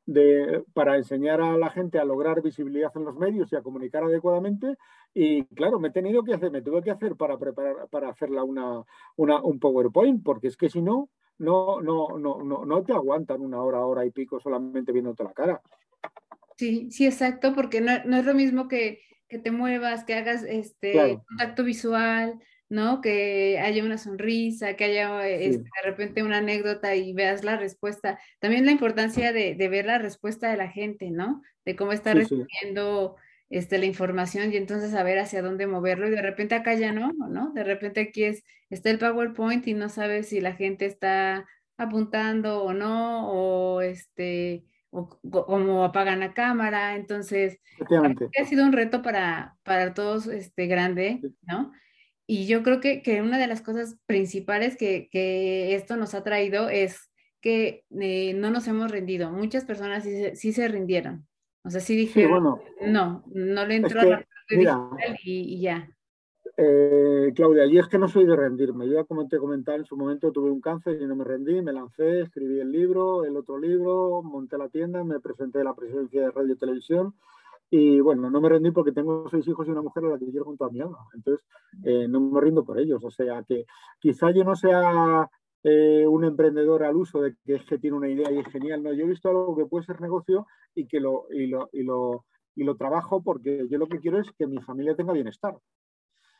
[0.06, 4.04] de, para enseñar a la gente a lograr visibilidad en los medios y a comunicar
[4.04, 4.76] adecuadamente.
[5.12, 8.44] Y claro, me he tenido que hacer, me tuve que hacer para preparar, para hacerla
[8.44, 8.84] una,
[9.16, 13.40] una, un PowerPoint, porque es que si no, no, no, no, no, no te aguantan
[13.40, 15.62] una hora, hora y pico solamente viéndote la cara.
[16.56, 20.42] Sí, sí, exacto, porque no, no es lo mismo que, que, te muevas, que hagas
[20.42, 23.00] este contacto visual, ¿no?
[23.00, 28.18] Que haya una sonrisa, que haya este, de repente una anécdota y veas la respuesta.
[28.40, 31.42] También la importancia de, de ver la respuesta de la gente, ¿no?
[31.64, 33.16] De cómo está recibiendo
[33.50, 37.12] este, la información y entonces saber hacia dónde moverlo y de repente acá ya no,
[37.12, 37.52] ¿no?
[37.52, 42.62] De repente aquí es, está el PowerPoint y no sabes si la gente está apuntando
[42.62, 47.60] o no, o este, o como apagan la cámara, entonces
[48.40, 51.72] ha sido un reto para, para todos este, grande, ¿no?
[52.26, 56.24] Y yo creo que, que una de las cosas principales que, que esto nos ha
[56.24, 59.30] traído es que eh, no nos hemos rendido.
[59.30, 61.25] Muchas personas sí, sí se rindieron,
[61.66, 65.88] o sea, sí dije, no, no le entró a la parte digital y, ya.
[66.56, 68.88] Eh, Claudia, y es que no soy de rendirme.
[68.88, 71.72] Yo, como te comentaba, en su momento tuve un cáncer y no me rendí, me
[71.72, 76.22] lancé, escribí el libro, el otro libro, monté la tienda, me presenté a la presidencia
[76.22, 77.14] de radio y televisión.
[77.68, 80.30] Y bueno, no me rendí porque tengo seis hijos y una mujer a la que
[80.30, 80.98] quiero junto a mi alma.
[81.14, 81.44] Entonces,
[81.82, 83.02] eh, no me rindo por ellos.
[83.02, 83.66] O sea, que
[83.98, 85.28] quizá yo no sea
[85.68, 88.84] eh, un emprendedor al uso de que es que tiene una idea y es genial.
[88.84, 91.82] No, yo he visto algo que puede ser negocio y que lo, y lo, y
[91.82, 92.24] lo,
[92.54, 95.56] y lo trabajo porque yo lo que quiero es que mi familia tenga bienestar.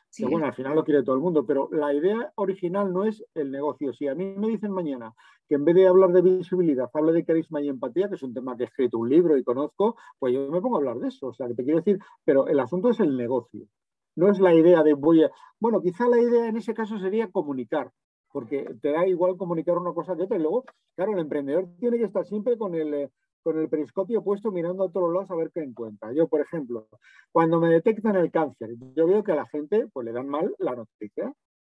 [0.09, 0.23] Sí.
[0.23, 3.51] bueno, al final lo quiere todo el mundo, pero la idea original no es el
[3.51, 3.91] negocio.
[3.91, 5.13] Si a mí me dicen mañana
[5.49, 8.33] que en vez de hablar de visibilidad, hable de carisma y empatía, que es un
[8.33, 11.09] tema que he escrito un libro y conozco, pues yo me pongo a hablar de
[11.09, 11.27] eso.
[11.27, 13.67] O sea, que te quiero decir, pero el asunto es el negocio.
[14.15, 15.31] No es la idea de voy a...
[15.59, 17.91] Bueno, quizá la idea en ese caso sería comunicar,
[18.37, 20.37] porque te da igual comunicar una cosa que otra.
[20.37, 20.63] Y luego,
[20.95, 23.09] claro, el emprendedor tiene que estar siempre con el, eh,
[23.41, 26.13] con el periscopio puesto mirando a todos lados a ver qué encuentra.
[26.13, 26.87] Yo, por ejemplo,
[27.31, 30.53] cuando me detectan el cáncer, yo veo que a la gente pues, le dan mal
[30.59, 31.33] la noticia.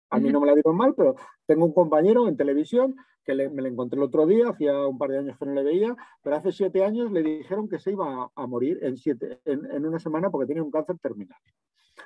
[0.09, 2.93] A mí no me la dieron mal, pero tengo un compañero en televisión
[3.23, 5.63] que me lo encontré el otro día, hacía un par de años que no le
[5.63, 9.85] veía, pero hace siete años le dijeron que se iba a, morir en, siete, en,
[9.85, 11.39] una semana porque tenía un cáncer terminal.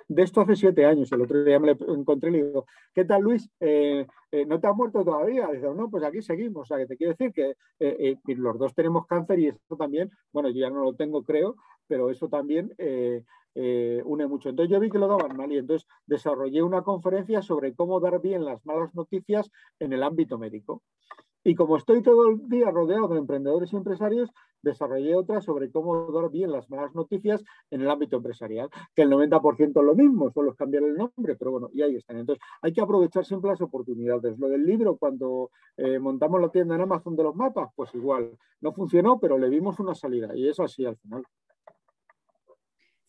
[0.07, 3.05] De esto hace siete años, el otro día me lo encontré y le digo, ¿qué
[3.05, 3.49] tal Luis?
[3.59, 5.47] Eh, eh, ¿No te has muerto todavía?
[5.49, 6.63] Dice, no, pues aquí seguimos.
[6.63, 10.09] O sea, que te quiero decir que eh, los dos tenemos cáncer y esto también,
[10.31, 12.73] bueno, yo ya no lo tengo, creo, pero eso también
[13.55, 14.49] une mucho.
[14.49, 18.19] Entonces yo vi que lo daban mal y entonces desarrollé una conferencia sobre cómo dar
[18.21, 20.81] bien las malas noticias en el ámbito médico.
[21.45, 26.09] Y como estoy todo el día rodeado de emprendedores y empresarios, desarrollé otra sobre cómo
[26.11, 30.31] dar bien las malas noticias en el ámbito empresarial, que el 90% es lo mismo,
[30.31, 32.17] solo es cambiar el nombre, pero bueno, y ahí están.
[32.17, 34.22] Entonces, hay que aprovechar siempre las oportunidades.
[34.37, 38.37] Lo del libro, cuando eh, montamos la tienda en Amazon de los mapas, pues igual,
[38.61, 41.23] no funcionó, pero le vimos una salida, y eso así al final.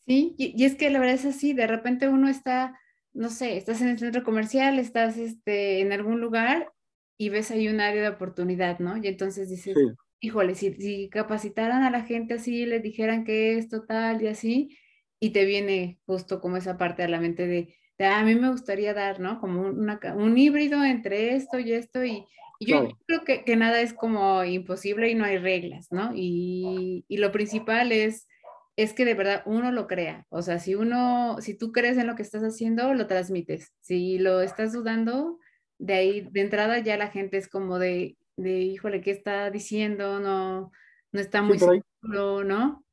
[0.07, 2.79] Sí, y, es que la verdad es así, de repente uno está,
[3.13, 6.73] no sé, estás en el centro comercial, estás este, en algún lugar
[7.17, 8.97] y ves ahí un área de oportunidad, ¿no?
[8.99, 9.77] Y entonces dices,
[10.21, 14.79] híjole, si, capacitaran a la gente así, les dijeran que es total y así,
[15.21, 18.95] y te viene justo como esa parte a la mente de, a mí me gustaría
[18.95, 19.41] dar, ¿no?
[19.41, 22.27] Como un híbrido entre esto y esto, y,
[22.61, 26.13] yo creo que, nada es como imposible y no hay reglas, ¿no?
[26.15, 28.27] Y, y, lo principal es,
[28.77, 32.07] es que de verdad uno lo crea, o sea, si uno, si tú crees en
[32.07, 35.39] lo que estás haciendo, lo transmites, si lo estás dudando,
[35.79, 40.21] de ahí, de entrada ya la gente es como de, de híjole, ¿qué está diciendo?
[40.21, 40.73] No,
[41.13, 42.84] no está muy seguro, ¿no?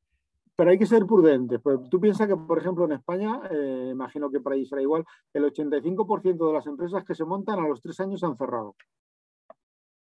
[0.62, 1.60] Pero hay que ser prudentes.
[1.60, 5.04] Pues tú piensas que, por ejemplo, en España, eh, imagino que por ahí será igual,
[5.34, 8.76] el 85% de las empresas que se montan a los tres años han cerrado.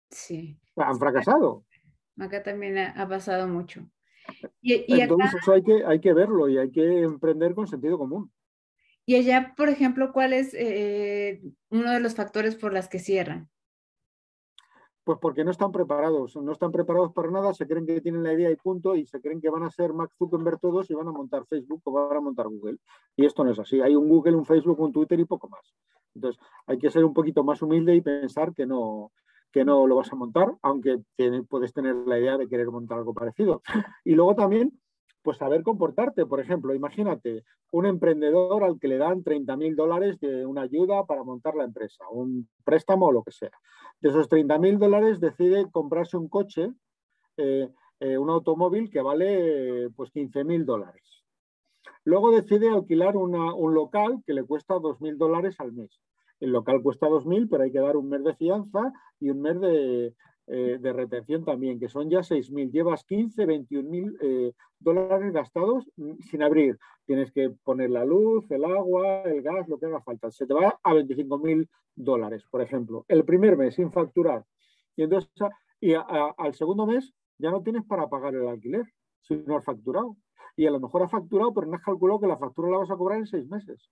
[0.09, 0.59] Sí.
[0.75, 1.63] Han fracasado.
[2.19, 3.89] Acá también ha, pasado mucho.
[4.61, 8.29] Entonces eso hay que, hay que verlo y hay que emprender con sentido común.
[9.05, 13.49] Y allá, por ejemplo, ¿cuál es eh, uno de los factores por las que cierran?
[15.03, 18.33] Pues porque no están preparados, no están preparados para nada, se creen que tienen la
[18.33, 21.07] idea y punto, y se creen que van a ser Max Zuckerberg todos y van
[21.07, 22.77] a montar Facebook o van a montar Google.
[23.15, 23.81] Y esto no es así.
[23.81, 25.73] Hay un Google, un Facebook, un Twitter y poco más.
[26.13, 29.11] Entonces, hay que ser un poquito más humilde y pensar que no,
[29.51, 31.01] que no lo vas a montar, aunque
[31.49, 33.61] puedes tener la idea de querer montar algo parecido.
[34.05, 34.79] Y luego también,
[35.21, 36.25] pues saber comportarte.
[36.25, 41.05] Por ejemplo, imagínate un emprendedor al que le dan 30 mil dólares de una ayuda
[41.05, 43.51] para montar la empresa, un préstamo o lo que sea.
[43.99, 46.71] De esos 30 mil dólares decide comprarse un coche,
[47.37, 51.23] eh, eh, un automóvil que vale pues 15 mil dólares.
[52.03, 56.01] Luego decide alquilar un local que le cuesta 2 mil dólares al mes.
[56.39, 59.61] El local cuesta 2.000, pero hay que dar un mes de fianza y un mes
[59.61, 60.15] de,
[60.47, 62.71] eh, retención también, que son ya 6.000.
[62.71, 65.89] Llevas 15, 21.000 eh, dólares gastados
[66.29, 66.77] sin abrir.
[67.05, 70.31] Tienes que poner la luz, el agua, el gas, lo que haga falta.
[70.31, 73.05] Se te va a 25.000 dólares, por ejemplo.
[73.07, 74.45] El primer mes sin facturar.
[74.95, 75.31] Y entonces,
[75.79, 78.85] y al segundo mes ya no tienes para pagar el alquiler,
[79.21, 80.17] si no has facturado.
[80.55, 82.91] Y a lo mejor has facturado, pero no has calculado que la factura la vas
[82.91, 83.89] a cobrar en seis meses.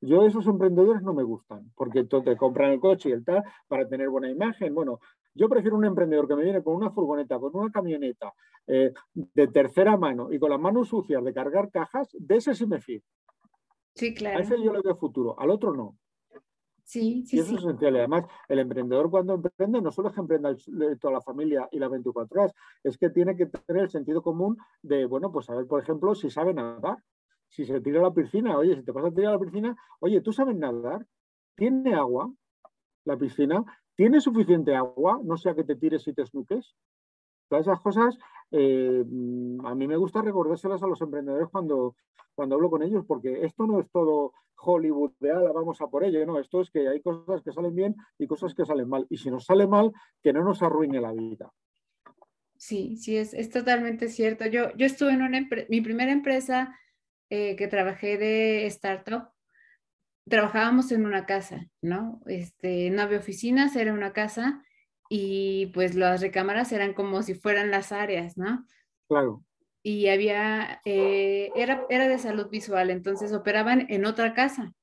[0.00, 3.88] Yo esos emprendedores no me gustan, porque te compran el coche y el tal para
[3.88, 4.74] tener buena imagen.
[4.74, 5.00] Bueno,
[5.38, 8.32] yo prefiero un emprendedor que me viene con una furgoneta, con una camioneta
[8.66, 12.66] eh, de tercera mano y con las manos sucias de cargar cajas, de ese sí
[12.66, 13.00] me fío.
[13.94, 14.38] Sí, claro.
[14.38, 15.96] A ese yo le doy futuro, al otro no.
[16.82, 17.96] Sí, sí, y eso es esencial.
[17.96, 20.56] además, el emprendedor cuando emprende no solo es que emprenda
[20.98, 24.56] toda la familia y las 24 horas, es que tiene que tener el sentido común
[24.80, 26.96] de, bueno, pues saber, por ejemplo, si sabe nadar
[27.48, 29.76] si se tira a la piscina, oye, si te vas a tirar a la piscina,
[30.00, 31.06] oye, ¿tú sabes nadar?
[31.54, 32.32] ¿Tiene agua
[33.04, 33.64] la piscina?
[33.98, 35.20] ¿Tiene suficiente agua?
[35.24, 36.76] No sea que te tires y te snuques.
[37.48, 38.16] Todas esas cosas,
[38.52, 39.02] eh,
[39.64, 41.96] a mí me gusta recordárselas a los emprendedores cuando,
[42.36, 46.04] cuando hablo con ellos, porque esto no es todo Hollywood de ala, vamos a por
[46.04, 49.04] ello, no, esto es que hay cosas que salen bien y cosas que salen mal.
[49.10, 49.90] Y si nos sale mal,
[50.22, 51.52] que no nos arruine la vida.
[52.56, 54.46] Sí, sí, es, es totalmente cierto.
[54.46, 56.72] Yo, yo estuve en una mi primera empresa
[57.30, 59.30] eh, que trabajé de startup,
[60.28, 62.20] trabajábamos en una casa, ¿no?
[62.26, 64.62] Este, no había oficinas, era una casa
[65.08, 68.66] y pues las recámaras eran como si fueran las áreas, ¿no?
[69.08, 69.44] Claro.
[69.82, 74.74] Y había, eh, era, era de salud visual, entonces operaban en otra casa.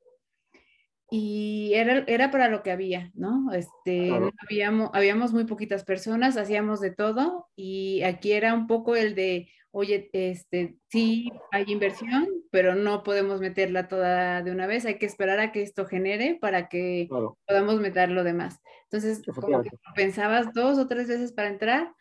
[1.12, 3.54] Y era, era para lo que había, ¿no?
[3.54, 4.12] Este,
[4.44, 9.48] habíamos, habíamos muy poquitas personas, hacíamos de todo y aquí era un poco el de,
[9.78, 15.06] oye, este, sí hay inversión, pero no podemos meterla toda de una vez, hay que
[15.06, 17.10] esperar a que esto genere para que
[17.46, 18.62] podamos meter lo demás.
[18.84, 21.94] Entonces, como que pensabas dos o tres veces para entrar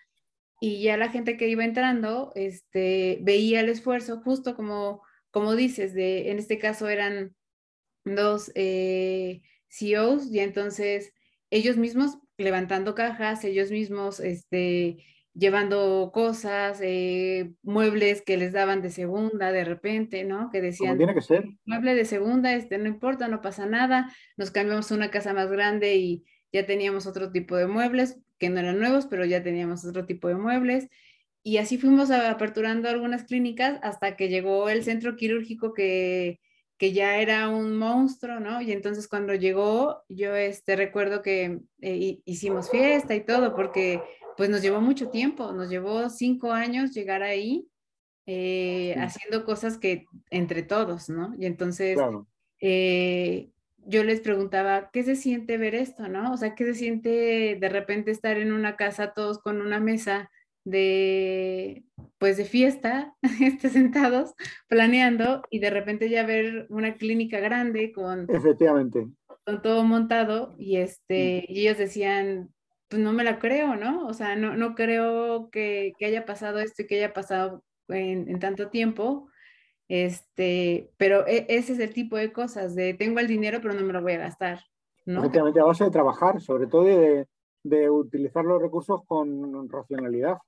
[0.61, 5.95] y ya la gente que iba entrando, este, veía el esfuerzo, justo como, como dices,
[5.95, 7.35] de, en este caso eran
[8.05, 11.13] dos eh, CEOs y entonces
[11.51, 14.99] ellos mismos levantando cajas, ellos mismos, este,
[15.35, 20.51] llevando cosas, eh, muebles que les daban de segunda de repente, ¿no?
[20.51, 21.44] Que decían, tiene que ser.
[21.64, 25.51] Mueble de segunda, este, no importa, no pasa nada, nos cambiamos a una casa más
[25.51, 29.85] grande y ya teníamos otro tipo de muebles, que no eran nuevos, pero ya teníamos
[29.85, 30.88] otro tipo de muebles.
[31.42, 36.40] Y así fuimos aperturando algunas clínicas hasta que llegó el centro quirúrgico que,
[36.77, 38.61] que ya era un monstruo, ¿no?
[38.61, 44.03] Y entonces cuando llegó, yo este, recuerdo que eh, hicimos fiesta y todo, porque
[44.37, 47.69] pues nos llevó mucho tiempo, nos llevó cinco años llegar ahí,
[48.27, 51.35] eh, haciendo cosas que entre todos, ¿no?
[51.39, 51.97] Y entonces
[52.61, 56.33] eh, yo les preguntaba, ¿qué se siente ver esto, no?
[56.33, 60.31] O sea, ¿qué se siente de repente estar en una casa todos con una mesa
[60.64, 61.85] de,
[62.18, 64.35] pues de fiesta, este, sentados,
[64.68, 68.27] planeando y de repente ya ver una clínica grande con...
[68.29, 69.07] Efectivamente.
[69.44, 72.50] Con todo montado y, este, y ellos decían,
[72.88, 74.07] pues no me la creo, ¿no?
[74.07, 78.29] O sea, no, no creo que, que haya pasado esto y que haya pasado en,
[78.29, 79.29] en, tanto tiempo.
[79.88, 83.85] Este, pero e, ese es el tipo de cosas, de tengo el dinero, pero no
[83.85, 84.61] me lo voy a gastar,
[85.05, 85.20] ¿no?
[85.20, 87.27] Efectivamente, a base de trabajar, sobre todo de,
[87.64, 90.38] de utilizar los recursos con racionalidad,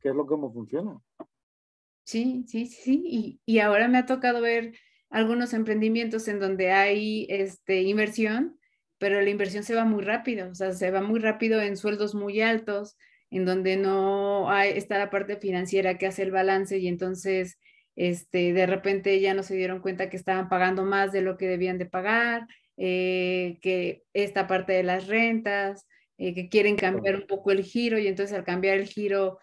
[0.00, 0.98] que es lo que como funciona.
[2.04, 4.74] Sí, sí, sí, y, y ahora me ha tocado ver
[5.10, 8.58] algunos emprendimientos en donde hay este, inversión,
[8.98, 12.14] pero la inversión se va muy rápido, o sea, se va muy rápido en sueldos
[12.14, 12.96] muy altos,
[13.30, 17.58] en donde no hay, está la parte financiera que hace el balance y entonces
[17.96, 21.48] este, de repente ya no se dieron cuenta que estaban pagando más de lo que
[21.48, 25.86] debían de pagar, eh, que esta parte de las rentas,
[26.18, 29.38] eh, que quieren cambiar un poco el giro y entonces al cambiar el giro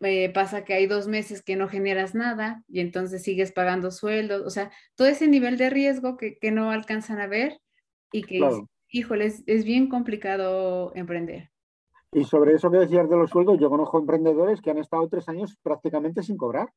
[0.00, 4.42] eh, pasa que hay dos meses que no generas nada y entonces sigues pagando sueldos,
[4.46, 7.60] o sea, todo ese nivel de riesgo que, no alcanzan a ver
[8.10, 8.40] y que,
[8.88, 11.50] híjole, es, bien complicado emprender.
[12.12, 15.28] Y sobre eso que decías de los sueldos, yo conozco emprendedores que han estado tres
[15.28, 16.70] años prácticamente sin cobrar.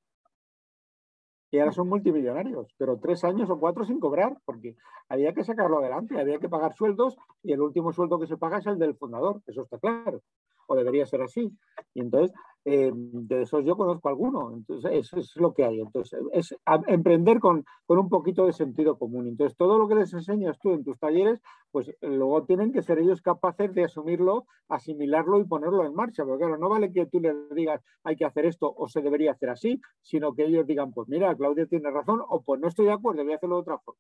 [1.51, 4.75] Y ahora son multimillonarios, pero tres años o cuatro sin cobrar, porque
[5.09, 8.57] había que sacarlo adelante, había que pagar sueldos y el último sueldo que se paga
[8.57, 10.21] es el del fundador, eso está claro
[10.67, 11.51] o debería ser así.
[11.93, 12.35] Y entonces,
[12.67, 15.79] eh, de esos yo conozco alguno, entonces eso es lo que hay.
[15.79, 16.55] Entonces, es
[16.87, 19.27] emprender con, con, un poquito de sentido común.
[19.27, 21.39] Entonces, todo lo que les enseñas tú en tus talleres,
[21.71, 26.25] pues luego tienen que ser ellos capaces de asumirlo, asimilarlo y ponerlo en marcha.
[26.25, 29.33] Porque claro, no vale que tú les digas hay que hacer esto o se debería
[29.33, 32.87] hacer así, sino que ellos digan, pues mira, Claudia tiene razón, o pues no estoy
[32.87, 33.99] de acuerdo, voy a hacerlo de otra forma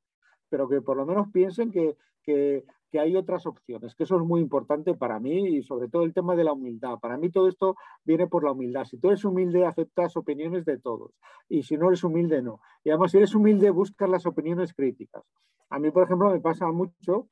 [0.49, 4.41] pero que por lo menos piensen que, que, hay otras opciones, que eso es muy
[4.41, 6.97] importante para mí y sobre todo el tema de la humildad.
[6.99, 8.85] Para mí todo esto viene por la humildad.
[8.85, 11.11] Si tú eres humilde, aceptas opiniones de todos
[11.49, 12.61] y si no eres humilde, no.
[12.83, 15.23] Y además, si eres humilde, buscas las opiniones críticas.
[15.69, 17.27] A mí, por ejemplo, me pasa mucho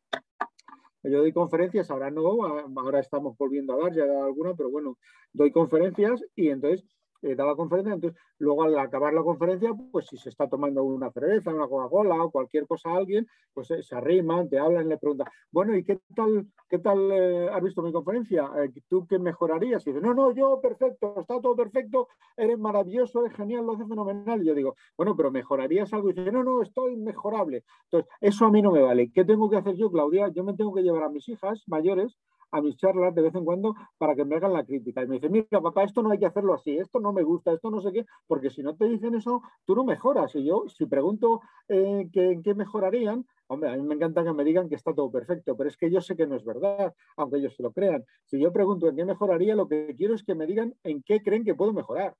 [1.03, 2.45] yo doy conferencias, ahora no,
[2.77, 4.97] ahora estamos volviendo a dar, ya he dado alguna, pero bueno,
[5.33, 6.85] doy conferencias y entonces
[7.23, 11.11] eh, daba conferencia, entonces luego al acabar la conferencia, pues si se está tomando una
[11.11, 14.97] cerveza, una Coca-Cola o cualquier cosa a alguien, pues eh, se arriman, te hablan le
[14.97, 18.49] preguntan, bueno, ¿y qué tal, qué tal eh, has visto mi conferencia?
[18.89, 19.85] ¿Tú qué mejorarías?
[19.87, 23.87] Y dice, no, no, yo perfecto, está todo perfecto, eres maravilloso, eres genial, lo haces
[23.87, 24.43] fenomenal.
[24.43, 26.09] Yo digo, bueno, pero ¿mejorarías algo?
[26.09, 27.63] Y dice, no, no, estoy mejorable.
[27.85, 29.11] Entonces, eso a mí no me vale.
[29.11, 30.29] ¿Qué tengo que hacer yo, Claudia?
[30.29, 32.17] Yo me tengo que llevar a mis hijas mayores
[32.53, 35.03] a mis charlas de vez en cuando para que me hagan la crítica.
[35.03, 37.51] Y me dicen, mira, papá, esto no hay que hacerlo así, esto no me gusta,
[37.51, 40.35] esto no sé qué, porque si no te dicen eso, tú no mejoras.
[40.35, 44.43] Y yo, si pregunto eh, en qué mejorarían, hombre, a mí me encanta que me
[44.43, 47.37] digan que está todo perfecto, pero es que yo sé que no es verdad, aunque
[47.37, 48.05] ellos se lo crean.
[48.25, 51.21] Si yo pregunto en qué mejoraría, lo que quiero es que me digan en qué
[51.23, 52.15] creen que puedo mejorar.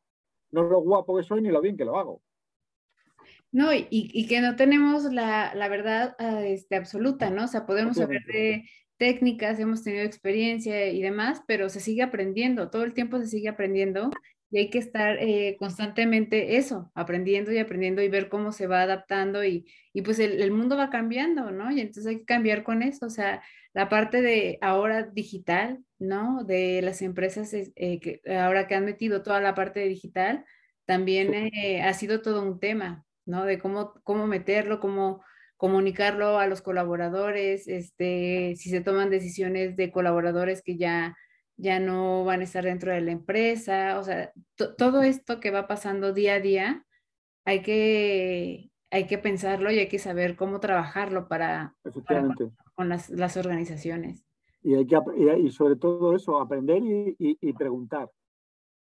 [0.52, 2.22] No lo guapo que soy ni lo bien que lo hago.
[3.52, 7.44] No, y, que no tenemos la, verdad ah, este, absoluta, ¿no?
[7.44, 8.66] O sea, podemos saber de,
[9.04, 13.50] técnicas, hemos tenido experiencia y demás, pero se sigue aprendiendo, todo el tiempo se sigue
[13.50, 14.12] aprendiendo
[14.50, 18.84] y hay que estar eh, constantemente eso, aprendiendo y aprendiendo y ver cómo se va
[18.84, 21.70] adaptando y, y pues el, el, mundo va cambiando, ¿no?
[21.70, 26.46] Y entonces hay que cambiar con eso, o sea, la parte de ahora digital, ¿no?
[26.46, 30.46] De las empresas eh, que ahora que han metido toda la parte de digital,
[30.86, 33.44] también eh, ha sido todo un tema, ¿no?
[33.44, 35.24] De cómo, cómo meterlo, cómo
[35.64, 41.16] comunicarlo a los colaboradores, este, si se toman decisiones de colaboradores que ya,
[41.56, 44.34] ya no van a estar dentro de la empresa, o sea,
[44.78, 46.86] todo esto que va pasando día a día,
[47.46, 51.74] hay que, hay que pensarlo y hay que saber cómo trabajarlo para,
[52.76, 54.26] con las, las, organizaciones.
[54.64, 54.98] Y, hay que,
[55.40, 58.12] y sobre todo eso, aprender y, y preguntar,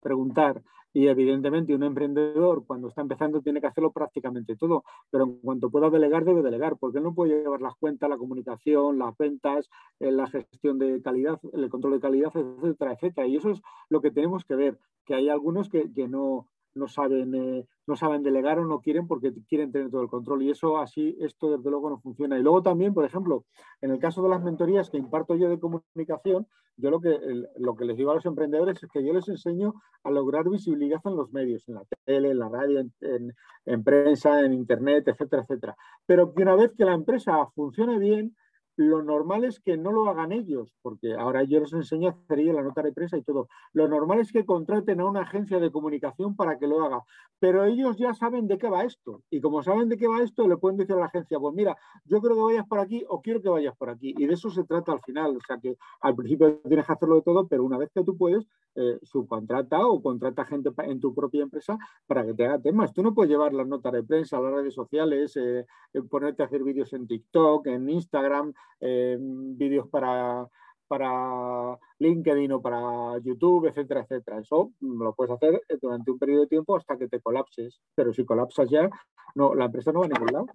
[0.03, 0.63] preguntar.
[0.95, 5.71] Y evidentemente un emprendedor cuando está empezando tiene que hacerlo prácticamente todo, pero en cuanto
[5.71, 9.71] pueda delegar debe delegar, porque él no puede llevar las cuentas, la comunicación, las ventas,
[10.01, 13.27] eh, la gestión de calidad, el control de calidad, etcétera, etcétera.
[13.27, 16.89] Y eso es lo que tenemos que ver, que hay algunos que, que no, no
[16.89, 20.43] saben, eh, no saben delegar o no quieren porque quieren tener todo el control.
[20.43, 22.39] Y eso así, esto desde luego no funciona.
[22.39, 23.45] Y luego también, por ejemplo,
[23.81, 27.19] en el caso de las mentorías que imparto yo de comunicación, yo lo que,
[27.59, 31.01] lo que les digo a los emprendedores es que yo les enseño a lograr visibilidad
[31.05, 33.35] en los medios, en la tele, en la radio, en,
[33.67, 35.77] en prensa, en internet, etcétera, etcétera.
[36.07, 38.35] Pero que una vez que la empresa funcione bien,
[38.77, 42.39] lo normal es que no lo hagan ellos, porque ahora yo les enseño a hacer
[42.39, 43.49] la nota de prensa y todo.
[43.73, 47.03] Lo normal es que contraten a una agencia de comunicación para que lo haga,
[47.39, 49.23] pero ellos ya saben de qué va esto.
[49.31, 51.77] Y como saben de qué va esto, le pueden decir a la agencia, pues mira,
[52.05, 54.15] yo creo que vayas por aquí o quiero que vayas por aquí.
[54.17, 55.37] Y de eso se trata al final.
[55.37, 58.17] O sea que al principio tienes que hacerlo de todo, pero una vez que tú
[58.17, 62.93] puedes, eh, subcontrata o contrata gente en tu propia empresa para que te haga temas.
[62.93, 65.67] Tú no puedes llevar las notas de prensa a las redes sociales, eh,
[66.09, 70.47] ponerte a hacer vídeos en TikTok, en Instagram, eh, vídeos para,
[70.89, 74.41] para LinkedIn o para YouTube, etcétera, etcétera.
[74.41, 77.81] Eso lo puedes hacer durante un periodo de tiempo hasta que te colapses.
[77.95, 78.91] Pero si colapsas ya,
[79.35, 80.47] no, la empresa no va a ningún lado.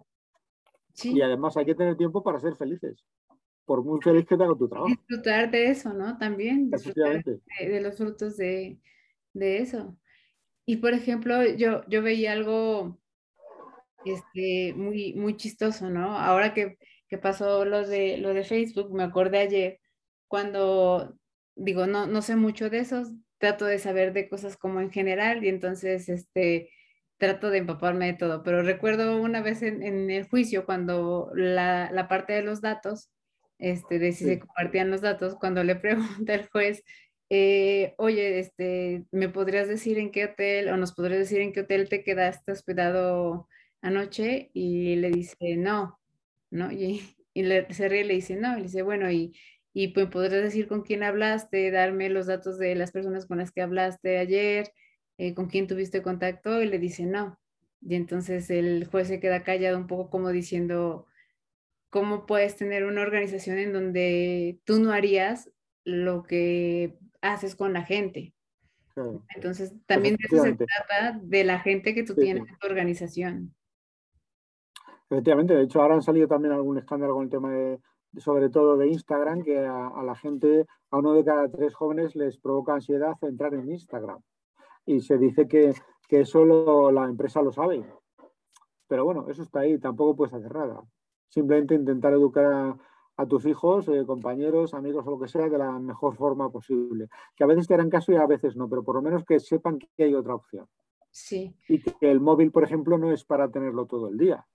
[1.03, 3.03] Y además hay que tener tiempo para ser felices
[3.67, 4.87] por muy feliz que tenga tu trabajo.
[4.87, 6.17] Disfrutar de eso, ¿no?
[6.17, 8.79] También disfrutar de, los frutos de,
[9.33, 9.97] eso.
[10.65, 12.97] Y por ejemplo, yo, yo veía algo
[14.05, 16.17] este, muy, muy chistoso, ¿no?
[16.17, 16.77] Ahora que,
[17.17, 19.79] pasó lo de, lo de Facebook, me acordé ayer
[20.27, 21.17] cuando,
[21.55, 23.03] digo, no, no sé mucho de eso,
[23.37, 26.69] trato de saber de cosas como en general y entonces, este,
[27.17, 32.07] trato de empaparme de todo, pero recuerdo una vez en, el juicio cuando la, la,
[32.07, 33.09] parte de los datos
[33.59, 36.83] este, de si se compartían los datos, cuando le pregunta el juez
[37.29, 41.61] eh, oye, este, ¿me podrías decir en qué hotel o nos podrías decir en qué
[41.61, 43.47] hotel te quedaste hospedado
[43.81, 44.49] anoche?
[44.53, 45.96] Y le dice, no,
[46.49, 46.71] ¿no?
[46.71, 47.01] Y,
[47.33, 49.35] y le, se ríe y le dice, no, y le dice, bueno, y,
[49.73, 53.51] y pues podrías decir con quién hablaste, darme los datos de las personas con las
[53.51, 54.71] que hablaste ayer,
[55.17, 57.39] eh, con quién tuviste contacto, y le dice, no.
[57.81, 61.05] Y entonces el juez se queda callado un poco como diciendo,
[61.89, 65.51] ¿cómo puedes tener una organización en donde tú no harías
[65.83, 68.33] lo que haces con la gente?
[69.35, 73.55] Entonces, también de eso se trata de la gente que tú tienes en tu organización.
[75.09, 77.79] Efectivamente, de hecho ahora han salido también algún escándalo con el tema de,
[78.17, 82.37] sobre todo de Instagram, que a, la gente, a uno de cada tres jóvenes les
[82.37, 84.19] provoca ansiedad entrar en Instagram.
[84.85, 85.73] Y se dice que,
[86.07, 87.85] que solo la empresa lo sabe.
[88.87, 90.81] Pero bueno, eso está ahí, tampoco puedes hacer nada.
[91.29, 92.77] Simplemente intentar educar
[93.17, 97.07] a, tus hijos, eh, compañeros, amigos o lo que sea de la mejor forma posible.
[97.35, 99.39] Que a veces te harán caso y a veces no, pero por lo menos que
[99.39, 100.67] sepan que hay otra opción.
[101.09, 101.55] Sí.
[101.67, 104.45] Y que el móvil, por ejemplo, no es para tenerlo todo el día.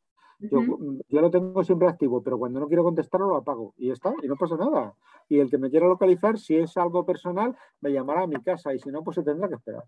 [0.50, 0.60] Yo,
[1.08, 4.26] yo, lo tengo siempre activo, pero cuando no quiero contestarlo lo apago y está, y
[4.26, 4.94] no pasa nada.
[5.28, 8.74] Y el que me quiera localizar, si es algo personal, me llamará a mi casa
[8.74, 9.84] y si no, pues se tendrá que esperar.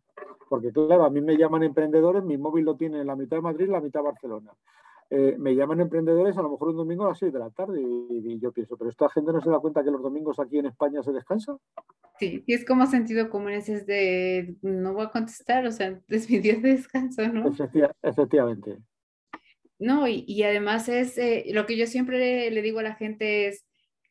[0.49, 3.43] Porque claro, a mí me llaman emprendedores, mi móvil lo tiene en la mitad de
[3.43, 4.53] Madrid, la mitad de Barcelona.
[5.11, 7.81] Eh, me llaman emprendedores a lo mejor un domingo a las 6 de la tarde
[7.83, 10.67] y, yo pienso, pero esta gente no se da cuenta que los domingos aquí en
[10.67, 11.57] España se descansa.
[12.19, 16.31] Sí, y es como sentido común, es de no voy a contestar, o sea, es
[16.31, 17.53] mi día de descanso, ¿no?
[18.03, 18.79] efectivamente.
[19.79, 23.65] No, y, además es eh, lo que yo siempre le digo a la gente es,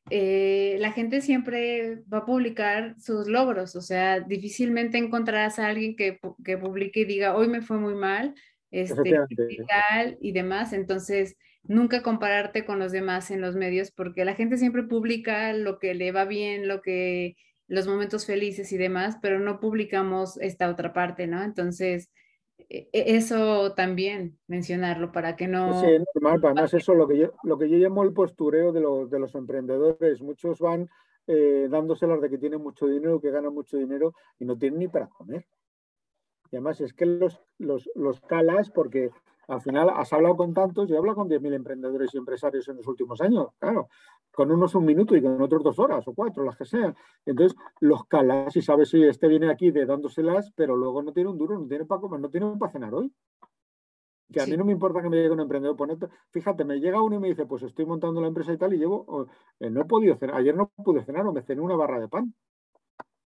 [0.09, 5.95] eh, la gente siempre va a publicar sus logros, o sea, difícilmente encontrarás a alguien
[5.95, 8.35] que, que publique y diga, hoy me fue muy mal,
[8.73, 9.13] este,
[10.19, 10.73] y demás.
[10.73, 15.79] Entonces, nunca compararte con los demás en los medios, porque la gente siempre publica lo
[15.79, 17.35] que le va bien, lo que
[17.67, 21.43] los momentos felices y demás, pero no publicamos esta otra parte, ¿no?
[21.43, 22.09] Entonces,
[22.91, 25.79] eso también mencionarlo para que no.
[25.81, 29.09] Sí, normal, además eso lo que yo, lo que yo llamo el postureo de los,
[29.09, 30.21] de los emprendedores.
[30.21, 30.89] Muchos van
[31.27, 34.87] eh, dándoselas de que tienen mucho dinero, que ganan mucho dinero y no tienen ni
[34.87, 35.45] para comer.
[36.51, 39.11] Y además es que los, los, los calas porque
[39.47, 42.77] al final has hablado con tantos, yo he hablado con 10.000 emprendedores y empresarios en
[42.77, 43.89] los últimos años, claro,
[44.33, 46.95] con unos un minuto y con otros dos horas o cuatro, las que sean.
[47.25, 51.29] Entonces, los calas y sabes si este viene aquí de dándoselas, pero luego no tiene
[51.29, 53.13] un duro, no tiene para comer, no tiene para cenar hoy.
[54.31, 55.77] Que a mí no me importa que me llegue un emprendedor.
[55.77, 58.73] Ponete, fíjate, me llega uno y me dice, pues estoy montando la empresa y tal,
[58.73, 59.27] y llevo,
[59.59, 62.07] eh, no he podido cenar, ayer no pude cenar o me cené una barra de
[62.07, 62.33] pan.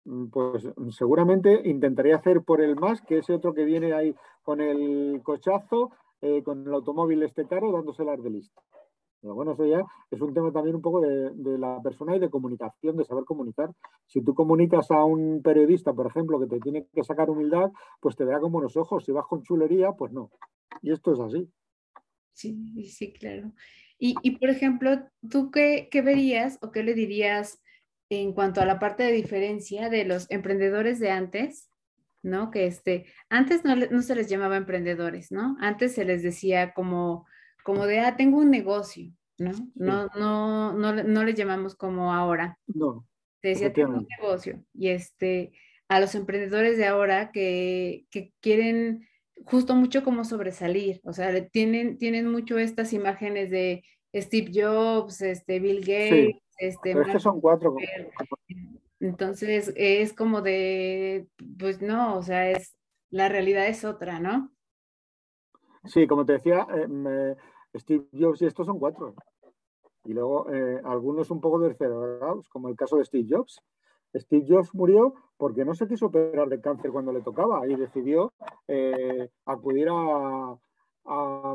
[0.04, 4.14] Mm, pues mm, seguramente intentaría hacer por el más, que ese otro que viene ahí
[4.42, 5.92] con el cochazo,
[6.22, 8.62] eh, con el automóvil este caro, dándose las de lista.
[9.24, 12.28] Pero bueno, eso ya es un tema también un poco de, la persona y de
[12.28, 13.70] comunicación, de saber comunicar.
[14.06, 18.16] Si tú comunicas a un periodista, por ejemplo, que te tiene que sacar humildad, pues
[18.16, 19.02] te verá con buenos ojos.
[19.02, 20.30] Si vas con chulería, pues no.
[20.82, 21.50] Y esto es así.
[22.34, 23.50] Sí, sí, claro.
[23.98, 24.90] Y, y por ejemplo,
[25.30, 27.62] ¿tú qué, qué verías o qué le dirías
[28.10, 31.70] en cuanto a la parte de diferencia de los emprendedores de antes,
[32.22, 32.50] ¿no?
[32.50, 35.56] Que este, antes no, no se les llamaba emprendedores, ¿no?
[35.60, 37.24] Antes se les decía como,
[37.64, 39.50] como de, ah, tengo un negocio, ¿no?
[39.74, 42.58] No, no, no, no les llamamos como ahora.
[42.66, 43.08] No.
[43.42, 44.62] Se decía, tengo un negocio.
[44.74, 45.52] Y este,
[45.88, 49.08] a los emprendedores de ahora que, que quieren
[49.46, 53.82] justo mucho como sobresalir, o sea, tienen, tienen mucho estas imágenes de
[54.14, 57.74] Steve Jobs, este, Bill Gates, este, Pero son cuatro.
[59.00, 61.26] Entonces es como de,
[61.58, 62.76] pues no, o sea, es
[63.10, 64.52] la realidad es otra, ¿no?
[65.84, 67.36] Sí, como te decía, eh,
[67.74, 69.14] Steve Jobs y estos son cuatro.
[70.04, 73.60] Y luego eh, algunos un poco descerebrados, como el caso de Steve Jobs.
[74.14, 78.32] Steve Jobs murió porque no se quiso operar de cáncer cuando le tocaba y decidió
[78.68, 80.56] eh, acudir a,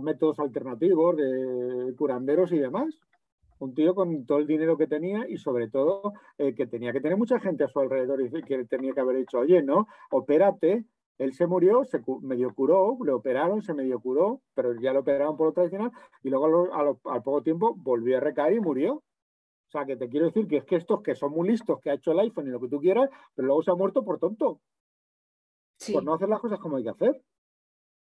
[0.02, 3.00] métodos alternativos de curanderos y demás
[3.60, 7.02] un tío con todo el dinero que tenía y sobre todo eh, que tenía que
[7.02, 10.86] tener mucha gente a su alrededor y que tenía que haber dicho, oye, no, opérate.
[11.20, 15.36] Él se murió, se medio curó, le operaron, se medio curó, pero ya lo operaron
[15.36, 15.92] por lo tradicional
[16.24, 18.94] y luego al poco tiempo volvió a recaer y murió.
[18.94, 21.92] O sea, que te quiero decir que es que estos que son muy listos, que
[21.92, 24.18] ha hecho el iPhone y lo que tú quieras, pero luego se ha muerto por
[24.18, 24.62] tonto.
[25.94, 27.22] Por no hacer las cosas como hay que hacer.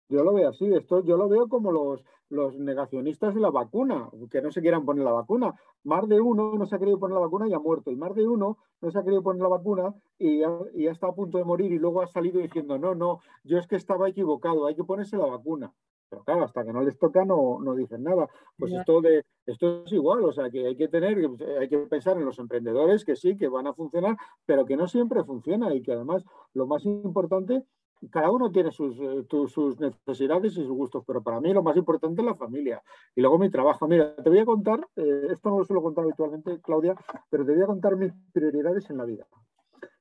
[0.10, 4.10] Yo lo veo así, esto yo lo veo como los, los negacionistas de la vacuna,
[4.30, 5.54] que no se quieran poner la vacuna.
[5.84, 8.16] Más de uno no se ha querido poner la vacuna y ha muerto, y más
[8.16, 11.38] de uno no se ha querido poner la vacuna y ya, y está a punto
[11.38, 14.76] de morir y luego ha salido diciendo, no, no, yo es que estaba equivocado, hay
[14.76, 15.74] que ponerse la vacuna.
[16.10, 18.28] Pero claro, hasta que no les toca no, no dicen nada.
[18.58, 21.18] Pues esto, de, esto es igual, o sea, que hay que tener,
[21.58, 24.90] hay que pensar en los emprendedores que sí, que van a funcionar, pero que no
[24.90, 27.64] siempre funciona y que además lo más importante
[28.10, 31.78] cada uno tiene sus, eh, sus, necesidades y sus gustos, pero para mí lo más
[31.78, 32.82] importante es la familia
[33.16, 33.88] y luego mi trabajo.
[33.88, 36.96] Mira, te voy a contar, eh, esto no lo suelo contar habitualmente, Claudia,
[37.30, 39.28] pero te voy a contar mis prioridades en la vida.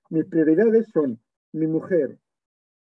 [0.09, 1.21] Mis prioridades son
[1.53, 2.19] mi mujer,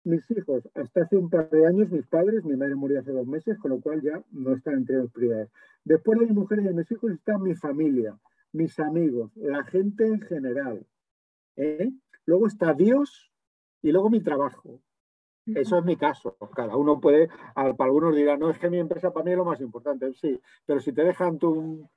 [0.02, 3.26] mis hijos, hasta hace un par de años, mis padres, mi madre murió hace dos
[3.26, 5.50] meses, con lo cual ya no están entre mis prioridades.
[5.84, 8.18] Después de mi mujer y de mis hijos está mi familia,
[8.52, 10.86] mis amigos, la gente en general.
[11.56, 11.90] ¿eh?
[12.26, 13.32] Luego está Dios
[13.82, 14.80] y luego mi trabajo.
[15.46, 16.36] Eso es mi caso.
[16.54, 19.44] Cada uno puede, para algunos dirán, no, es que mi empresa para mí es lo
[19.44, 20.12] más importante.
[20.14, 21.88] Sí, pero si te dejan tu,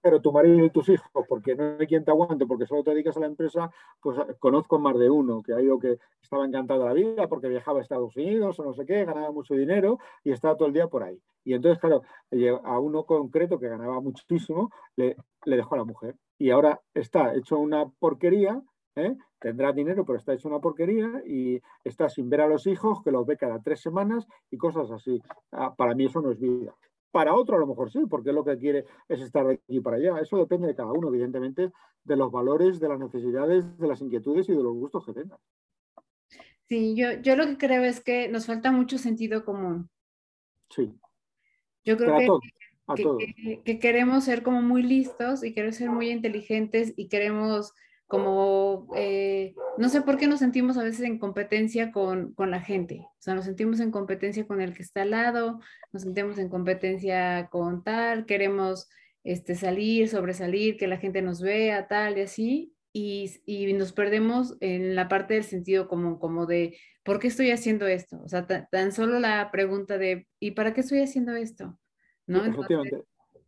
[0.00, 2.90] pero tu marido y tus hijos, porque no hay quien te aguante, porque solo te
[2.90, 3.70] dedicas a la empresa,
[4.00, 7.80] pues conozco más de uno que ha ido que estaba encantado la vida porque viajaba
[7.80, 10.86] a Estados Unidos o no sé qué, ganaba mucho dinero y estaba todo el día
[10.86, 11.20] por ahí.
[11.44, 12.02] Y entonces, claro,
[12.64, 16.16] a uno concreto que ganaba muchísimo, le, le dejó a la mujer.
[16.38, 18.62] Y ahora está hecho una porquería
[18.98, 19.16] ¿eh?
[19.38, 23.10] Tendrá dinero, pero está hecho una porquería y está sin ver a los hijos, que
[23.10, 25.20] los ve cada tres semanas y cosas así.
[25.52, 26.74] Ah, para mí eso no es vida.
[27.10, 29.96] Para otro a lo mejor sí, porque lo que quiere es estar de aquí para
[29.96, 30.18] allá.
[30.20, 31.72] Eso depende de cada uno, evidentemente,
[32.04, 35.38] de los valores, de las necesidades, de las inquietudes y de los gustos que tenga.
[36.68, 39.88] Sí, yo, yo lo que creo es que nos falta mucho sentido común.
[40.68, 40.92] Sí.
[41.82, 42.40] Yo creo
[42.94, 47.72] que, que, queremos ser como muy listos y queremos ser muy inteligentes y queremos
[48.08, 52.60] como, eh, no sé por qué nos sentimos a veces en competencia con, con, la
[52.60, 55.60] gente, o sea, nos sentimos en competencia con el que está al lado,
[55.92, 58.88] nos sentimos en competencia con tal, queremos
[59.24, 64.56] este, salir, sobresalir, que la gente nos vea, tal y así, y, y nos perdemos
[64.60, 68.18] en la parte del sentido común, como de, ¿por qué estoy haciendo esto?
[68.24, 71.78] O sea, tan, solo la pregunta de, ¿y para qué estoy haciendo esto?
[72.26, 72.42] ¿No?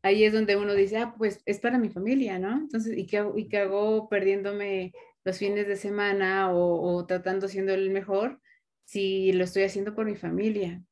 [0.03, 2.53] Ahí es donde uno dice, ah, pues es para mi familia, ¿no?
[2.53, 4.93] Entonces, ¿y qué y qué hago perdiéndome
[5.25, 8.41] los fines de semana o, tratando siendo el mejor
[8.85, 10.83] si lo estoy haciendo por mi familia?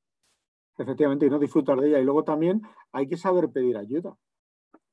[0.76, 2.00] Efectivamente, y no disfrutar de ella.
[2.00, 4.16] Y luego también hay que saber pedir ayuda,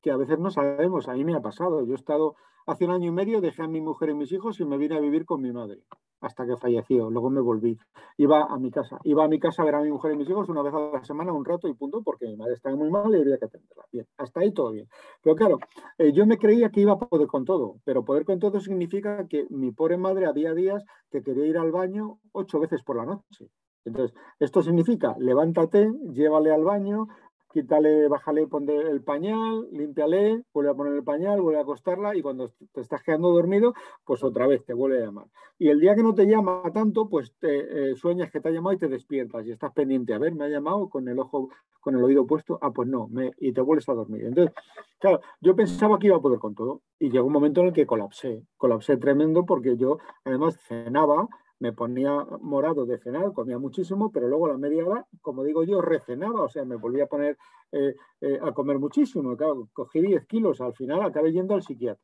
[0.06, 1.10] que a veces no sabemos.
[1.10, 1.84] A mí me ha pasado.
[1.84, 2.36] Yo he estado
[2.68, 4.96] hace un año y medio, dejé a mi mujer y mis hijos y me vine
[4.96, 5.82] a vivir con mi madre
[6.22, 7.10] hasta que falleció.
[7.10, 7.76] Luego me volví.
[8.18, 9.00] Iba a mi casa.
[9.04, 10.80] Iba a mi casa a ver a mi mujer y mis hijos una vez a
[10.80, 13.46] la semana, un rato y punto, porque mi madre estaba muy mal y había que
[13.46, 13.84] atenderla.
[13.92, 14.88] Bien, hasta ahí todo bien.
[15.24, 15.58] Pero claro,
[15.98, 19.28] eh, yo me creía que iba a poder con todo, pero poder con todo significa
[19.28, 23.06] que mi pobre madre había días que quería ir al baño ocho veces por la
[23.06, 23.50] noche.
[23.86, 27.08] Entonces, esto significa, levántate, llévale al baño,
[27.56, 32.22] quítale, bájale, ponle el pañal, límpiale, vuelve a poner el pañal, vuelve a acostarla y
[32.22, 35.28] cuando te estás quedando dormido, pues otra vez te vuelve a llamar.
[35.58, 38.74] Y el día que no te llama tanto, pues eh, sueñas que te ha llamado
[38.74, 40.14] y te despiertas y estás pendiente.
[40.14, 41.48] A ver, me ha llamado con el ojo,
[41.80, 44.26] con el oído puesto, ah, pues no, y te vuelves a dormir.
[44.26, 44.54] Entonces,
[45.00, 47.74] claro, yo pensaba que iba a poder con todo y llegó un momento en el
[47.74, 51.30] que colapsé, colapsé tremendo porque yo además cenaba,
[51.60, 55.82] me ponía morado de cenar, comía muchísimo, pero luego la media hora, como digo yo,
[55.82, 57.38] recenaba, o sea, me volvía a poner
[57.72, 59.38] eh, eh, a comer muchísimo.
[59.74, 62.04] cogí 10 kilos, al final acabé yendo al psiquiatra.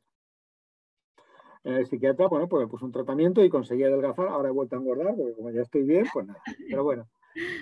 [1.64, 4.80] El psiquiatra, bueno, pues me puso un tratamiento y conseguí adelgazar, ahora he vuelto a
[4.80, 6.42] engordar, porque como ya estoy bien, pues nada.
[6.68, 7.08] Pero bueno,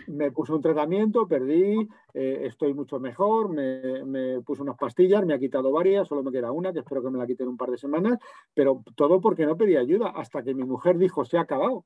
[0.09, 5.35] me puse un tratamiento, perdí, eh, estoy mucho mejor, me, me puse unas pastillas, me
[5.35, 7.71] ha quitado varias, solo me queda una, que espero que me la quiten un par
[7.71, 8.19] de semanas,
[8.55, 11.85] pero todo porque no pedí ayuda, hasta que mi mujer dijo, se ha acabado.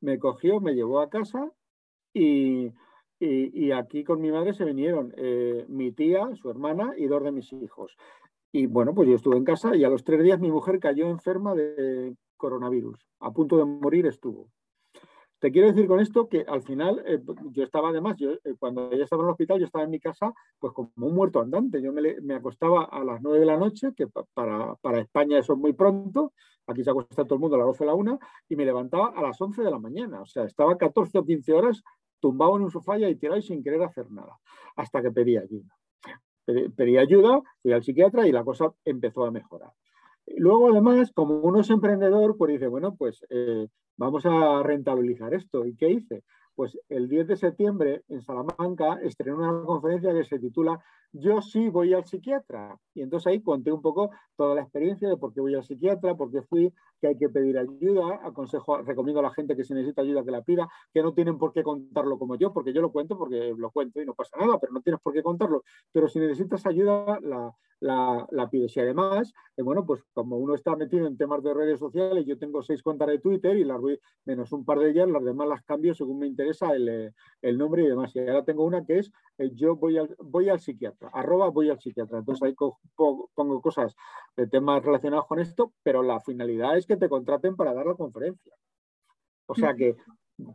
[0.00, 1.50] Me cogió, me llevó a casa
[2.12, 2.72] y,
[3.74, 7.52] aquí con mi madre se vinieron eh, mi tía, su hermana y dos de mis
[7.52, 7.96] hijos.
[8.52, 11.08] Y bueno, pues yo estuve en casa y a los tres días mi mujer cayó
[11.08, 12.98] enferma de coronavirus.
[13.20, 14.48] A punto de morir estuvo.
[15.38, 17.20] Te quiero decir con esto que al final eh,
[17.50, 20.00] yo estaba además, yo, eh, cuando ella estaba en el hospital, yo estaba en mi
[20.00, 21.82] casa pues como un muerto andante.
[21.82, 25.58] Yo me, acostaba a las 9 de la noche, que para, para, España eso es
[25.58, 26.32] muy pronto,
[26.66, 28.18] aquí se acuesta todo el mundo a las 12 de la 1,
[28.48, 30.22] y me levantaba a las 11 de la mañana.
[30.22, 31.82] O sea, estaba 14 o 15 horas
[32.20, 34.38] tumbado en un sofá y tirado y sin querer hacer nada,
[34.76, 35.76] hasta que pedí ayuda.
[36.46, 39.72] Pedí, ayuda, fui al psiquiatra y la cosa empezó a mejorar.
[40.26, 45.64] Luego, además, como uno es emprendedor, pues dice, bueno, pues eh, vamos a rentabilizar esto.
[45.66, 46.22] ¿Y qué hice?
[46.54, 50.78] Pues el 10 de septiembre en Salamanca estrené una conferencia que se titula
[51.12, 52.78] Yo sí voy al psiquiatra.
[52.94, 56.16] Y entonces ahí conté un poco toda la experiencia de por qué voy al psiquiatra,
[56.16, 59.74] por qué fui, que hay que pedir ayuda, aconsejo, recomiendo a la gente que si
[59.74, 62.80] necesita ayuda que la pida, que no tienen por qué contarlo como yo, porque yo
[62.80, 65.64] lo cuento porque lo cuento y no pasa nada, pero no tienes por qué contarlo.
[65.92, 68.76] Pero si necesitas ayuda, la, la, la pides.
[68.76, 72.38] Y además, eh, bueno, pues como uno está metido en temas de redes sociales, yo
[72.38, 75.48] tengo seis cuentas de Twitter y las voy, menos un par de ellas, las demás
[75.48, 78.14] las cambio según me interesa el, eh, nombre y demás.
[78.14, 81.70] Y ahora tengo una que es eh, yo voy al, voy al psiquiatra, arroba voy
[81.70, 82.18] al psiquiatra.
[82.18, 82.54] Entonces ahí
[82.94, 83.94] pongo cosas
[84.36, 87.94] de temas relacionados con esto, pero la finalidad es que te contraten para dar la
[87.94, 88.54] conferencia.
[89.46, 89.96] O sea que,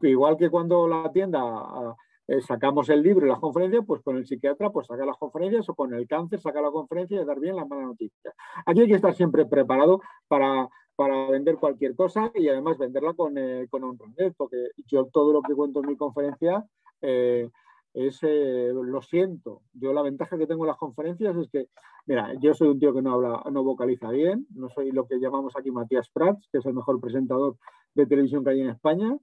[0.01, 1.95] igual que cuando la tienda
[2.27, 5.67] eh, sacamos el libro y las conferencias, pues con el psiquiatra pues saca las conferencias
[5.69, 8.33] o con el cáncer saca la conferencia y dar bien la mala noticia.
[8.65, 10.69] Aquí hay que estar siempre preparado para,
[10.99, 13.97] para vender cualquier cosa y además venderla con, eh, con
[14.35, 16.65] porque yo todo lo que cuento en mi conferencia
[16.99, 17.49] eh,
[17.93, 21.69] es, lo siento, yo la ventaja que tengo en las conferencias es que,
[22.05, 25.21] mira, yo soy un tío que no habla, no vocaliza bien, no soy lo que
[25.21, 27.55] llamamos aquí Matías Prats, que es el mejor presentador
[27.93, 29.17] de televisión que hay en España.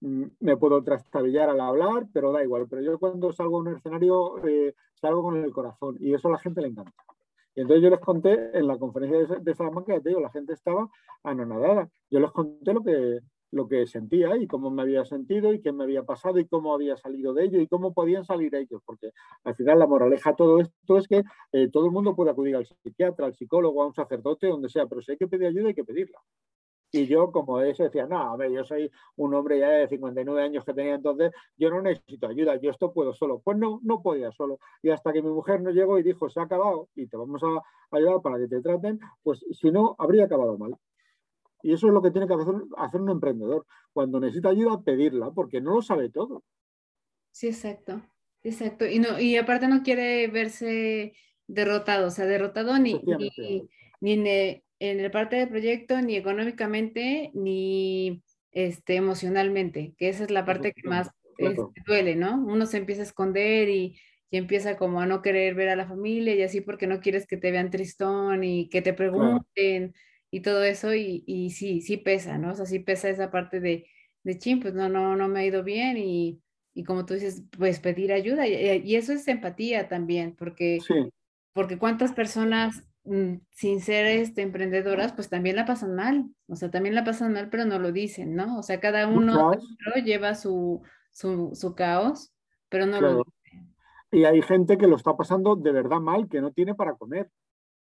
[0.00, 2.66] Mm, me puedo trastabillar al hablar, pero da igual.
[2.68, 6.32] Pero yo cuando salgo a un escenario eh, salgo con el corazón y eso a
[6.32, 6.92] la gente le encanta.
[7.56, 10.52] Y entonces yo les conté en la conferencia de, Salamanca, ya te digo, la gente
[10.52, 10.90] estaba
[11.24, 11.88] anonadada.
[12.10, 15.72] Yo les conté lo que, lo que sentía y cómo me había sentido y qué
[15.72, 18.82] me había pasado y cómo había salido de ello y cómo podían salir ellos.
[18.84, 19.10] Porque
[19.44, 22.56] al final la moraleja de todo esto es que eh, todo el mundo puede acudir
[22.56, 25.68] al psiquiatra, al psicólogo, a un sacerdote, donde sea, pero si hay que pedir ayuda
[25.68, 26.18] hay que pedirla.
[26.96, 30.42] Y yo, como ese, decía, no, a ver, yo soy un hombre ya de 59
[30.42, 33.40] años que tenía entonces, yo no necesito ayuda, yo esto puedo solo.
[33.40, 34.58] Pues no, no podía solo.
[34.82, 37.42] Y hasta que mi mujer no llegó y dijo, se ha acabado y te vamos
[37.42, 40.76] a ayudar para que te traten, pues si no, habría acabado mal.
[41.62, 43.66] Y eso es lo que tiene que hacer, hacer un emprendedor.
[43.92, 46.42] Cuando necesita ayuda, pedirla, porque no lo sabe todo.
[47.30, 48.00] Sí, exacto.
[48.42, 48.86] Exacto.
[48.86, 51.14] Y, no, y aparte no quiere verse
[51.48, 52.94] derrotado, o sea, derrotado ni,
[54.00, 58.22] ni, ni, en el parte del proyecto ni económicamente ni
[58.52, 62.42] este, emocionalmente, que esa es la parte que más este, duele, ¿no?
[62.42, 63.98] Uno se empieza a esconder y,
[64.32, 67.38] empieza como a no querer ver a la familia y así porque no quieres que
[67.38, 69.94] te vean tristón y que te pregunten
[70.30, 72.50] y todo eso y, y, sí, sí pesa, ¿no?
[72.50, 73.86] O sea, sí pesa esa parte de,
[74.24, 76.42] de chin, pues no, no, no me ha ido bien y,
[76.74, 80.80] y como tú dices, pues pedir ayuda y, eso es empatía también, porque,
[81.54, 82.82] porque cuántas personas
[83.50, 87.48] sin ser este, emprendedoras, pues también la pasan mal, o sea, también la pasan mal,
[87.50, 88.58] pero no lo dicen, ¿no?
[88.58, 89.52] O sea, cada uno
[90.04, 90.82] lleva su,
[91.12, 92.32] su, caos,
[92.68, 93.74] pero no lo dicen.
[94.10, 97.30] Y hay gente que lo está pasando de verdad mal, que no tiene para comer.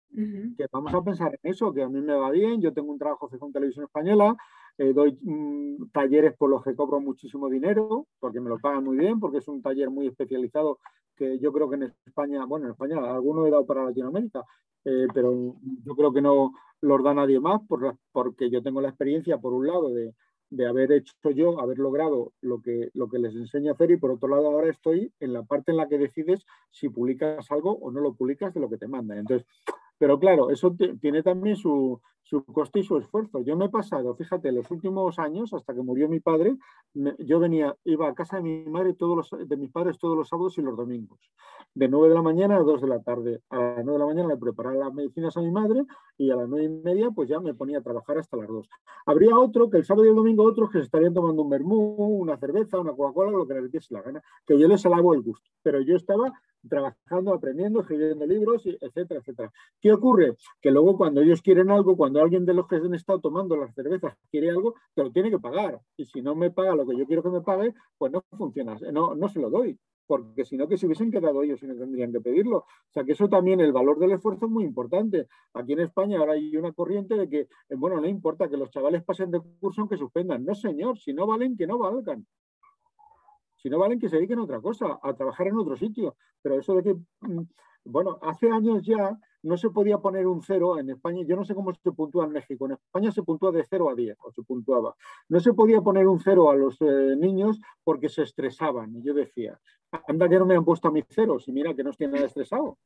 [0.10, 2.98] Que vamos a pensar en eso, que a mí me va bien, yo tengo un
[2.98, 4.36] trabajo fijo en televisión española,
[4.78, 8.98] eh, doy mm, talleres por los que cobro muchísimo dinero, porque me lo pagan muy
[8.98, 10.80] bien, porque es un taller muy especializado
[11.16, 14.46] que yo creo que en España, bueno, en España alguno he dado para Latinoamérica,
[14.86, 19.40] eh, pero yo creo que no los da nadie más porque yo tengo la experiencia,
[19.40, 20.14] por un lado, de,
[20.66, 24.12] haber hecho yo, haber logrado lo que, lo que les enseño a hacer y por
[24.12, 27.92] otro lado ahora estoy en la parte en la que decides si publicas algo o
[27.92, 29.18] no lo publicas de lo que te mandan.
[29.18, 29.46] Entonces,
[29.98, 33.40] pero claro, eso tiene también su, su coste y su esfuerzo.
[33.42, 36.58] Yo me he pasado, fíjate, los últimos años, hasta que murió mi padre,
[37.20, 40.28] yo venía, iba a casa de mi madre todos los, de mis padres todos los
[40.28, 41.20] sábados y los domingos,
[41.74, 43.42] de 9 de la mañana a 2 de la tarde.
[43.50, 45.86] A las 9 de la mañana le preparaba las medicinas a mi madre
[46.18, 48.70] y a las 9 y media pues ya me ponía a trabajar hasta las 2.
[49.06, 51.96] Habría otro que el sábado y el domingo otros que se estarían tomando un vermú,
[52.20, 55.22] una cerveza, una Coca-Cola, lo que les diese la gana, que yo les alabo el
[55.22, 55.50] gusto.
[55.64, 56.34] Pero yo estaba
[56.68, 59.52] trabajando, aprendiendo, escribiendo libros, etcétera, etcétera.
[59.82, 60.36] ¿Qué ocurre?
[60.62, 63.74] Que luego cuando ellos quieren algo, cuando alguien de los que han estado tomando las
[63.74, 65.80] cervezas quiere algo, te lo tiene que pagar.
[65.96, 68.78] Y si no me paga lo que yo quiero que me pague, pues no funciona,
[68.92, 69.78] no, no se lo doy.
[70.08, 72.60] Porque si no, que se hubiesen quedado ellos y no tendrían que pedirlo.
[72.60, 75.28] O sea, que eso también, el valor del esfuerzo es muy importante.
[75.54, 78.72] Aquí en España ahora hay una corriente de que, eh, bueno, no importa que los
[78.72, 80.46] chavales pasen de curso aunque suspendan.
[80.46, 82.26] No, señor, si no valen, que no valgan.
[83.68, 86.16] Si no valen, que se dediquen a otra cosa, a trabajar en otro sitio.
[86.42, 87.42] Pero eso de que, mm,
[87.84, 91.54] bueno, hace años ya no se podía poner un cero en España, yo no sé
[91.54, 94.42] cómo se puntúa en México, en España se puntúa de 0 a 10, o se
[94.44, 94.96] puntuaba.
[95.28, 98.96] No se podía poner un cero a los eh, niños porque se estresaban.
[98.96, 99.60] Y yo decía,
[100.08, 102.26] anda que no me han puesto a mis ceros y mira que no estoy nada
[102.26, 102.78] estresado.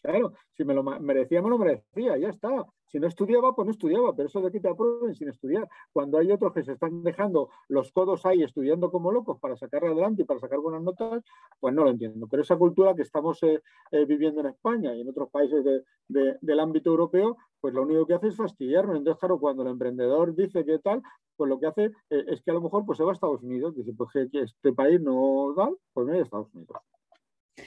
[0.00, 2.64] Claro, si me lo merecía, me lo merecía, ya está.
[2.90, 5.68] Si no estudiaba, pues no estudiaba, pero eso de que te aprueben sin estudiar.
[5.92, 9.84] Cuando hay otros que se están dejando los codos ahí estudiando como locos para sacar
[9.84, 11.22] adelante y para sacar buenas notas,
[11.60, 12.26] pues no lo entiendo.
[12.28, 13.62] Pero esa cultura que estamos eh,
[13.92, 15.64] eh, viviendo en España y en otros países
[16.08, 18.96] del ámbito europeo, pues lo único que hace es fastidiarnos.
[18.96, 21.00] Entonces, claro, cuando el emprendedor dice que tal,
[21.36, 23.42] pues lo que hace eh, es que a lo mejor pues se va a Estados
[23.42, 23.76] Unidos.
[23.76, 26.76] Dice, pues que este país no da, pues no hay Estados Unidos.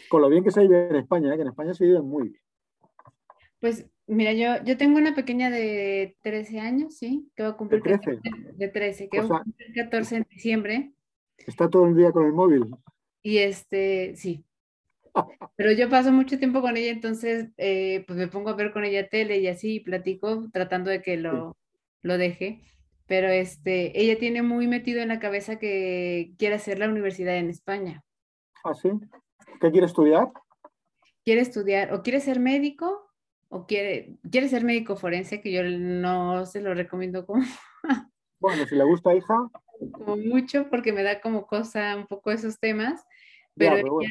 [0.10, 2.42] Con lo bien que se vive en España, que en España se vive muy bien.
[3.60, 7.30] Pues mira, yo, yo tengo una pequeña de 13 años, ¿sí?
[7.36, 8.22] Que va a cumplir ¿De 13?
[8.54, 10.94] de 13, que va a cumplir 14 en diciembre.
[11.38, 12.66] Está todo el día con el móvil.
[13.22, 14.46] Y este, sí.
[15.56, 18.84] Pero yo paso mucho tiempo con ella, entonces eh, pues me pongo a ver con
[18.84, 21.58] ella tele y así platico, tratando de que lo,
[22.02, 22.62] lo deje
[23.06, 27.50] pero este, ella tiene muy metido en la cabeza que quiere hacer la universidad en
[27.50, 28.04] España.
[28.64, 28.90] ¿Ah, sí?
[29.60, 30.32] ¿Qué quiere estudiar?
[31.24, 33.12] Quiere estudiar, o quiere ser médico,
[33.54, 37.44] o quiere, quiere ser médico forense, que yo no se lo recomiendo como...
[38.40, 39.36] Bueno, si le gusta, hija.
[39.94, 43.06] Como mucho, porque me da como cosa un poco esos temas.
[43.56, 44.02] Pero,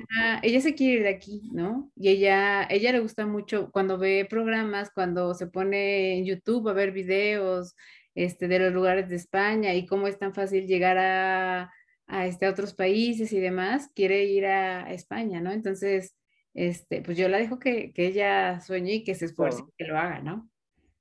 [0.43, 1.90] ella, se quiere ir de aquí, ¿no?
[1.97, 6.72] Y ella, ella le gusta mucho cuando ve programas, cuando se pone en YouTube a
[6.72, 7.74] ver videos
[8.14, 11.70] este, de los lugares de España y cómo es tan fácil llegar a,
[12.07, 15.51] a, este, otros países y demás, quiere ir a, España, ¿no?
[15.53, 16.14] Entonces,
[16.55, 19.91] este, pues yo la dejo que, que ella sueñe y que se esfuerce y que
[19.91, 20.51] lo haga, ¿no?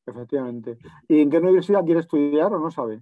[0.06, 0.78] Efectivamente.
[1.08, 3.02] ¿Y en qué universidad quiere estudiar o no sabe?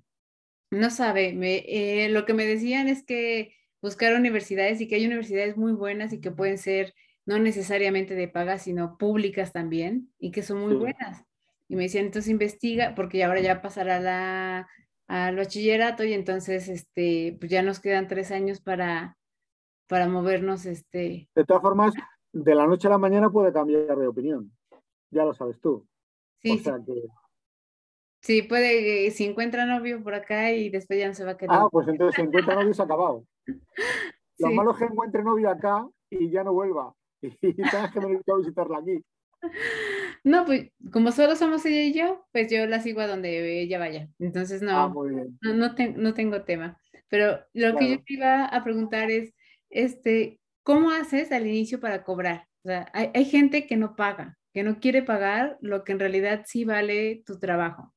[0.72, 1.34] No sabe.
[1.34, 5.72] Me, eh, lo que me decían es que buscar universidades y que hay universidades muy
[5.72, 6.93] buenas y que pueden ser
[7.26, 11.24] no necesariamente de paga, sino públicas también y que son muy buenas.
[11.68, 14.68] Y me decían, entonces investiga, porque ahora ya pasará la,
[15.08, 19.18] al bachillerato y entonces este, pues ya nos quedan tres años para,
[19.88, 20.66] para movernos.
[20.66, 21.30] Este...
[21.36, 21.93] De todas formas,
[22.32, 24.51] de la noche a la mañana puede cambiar de opinión.
[25.11, 25.88] Ya lo sabes tú.
[26.41, 26.71] Sí, sí.
[28.21, 28.41] sí.
[28.43, 31.57] puede, si encuentra novio por acá y después ya no se va a quedar.
[31.59, 33.25] Ah, pues entonces si encuentra novio se ha acabado.
[34.38, 36.93] Lo malo es que encuentre novio acá y ya no vuelva.
[37.21, 39.03] Y tengas que venir a visitarla aquí.
[40.23, 43.80] No, pues como solo somos ella y yo, pues yo la sigo a donde ella
[43.80, 44.09] vaya.
[44.19, 44.93] Entonces no, ah,
[45.41, 46.80] no, no, tengo tema.
[47.09, 49.34] Pero lo que yo te iba a preguntar es,
[49.69, 50.38] este,
[50.70, 52.47] ¿cómo haces al inicio para cobrar?
[52.63, 56.43] O sea, hay, gente que no paga, que no quiere pagar lo que en realidad
[56.45, 57.91] sí vale tu trabajo.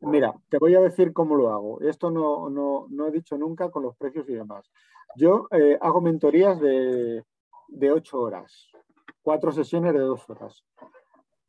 [0.00, 1.80] Mira, te voy a decir cómo lo hago.
[1.82, 4.68] Esto no, no, he dicho nunca con los precios y demás.
[5.14, 7.22] Yo eh, hago mentorías de,
[7.68, 8.72] de ocho horas,
[9.22, 10.64] cuatro sesiones de dos horas,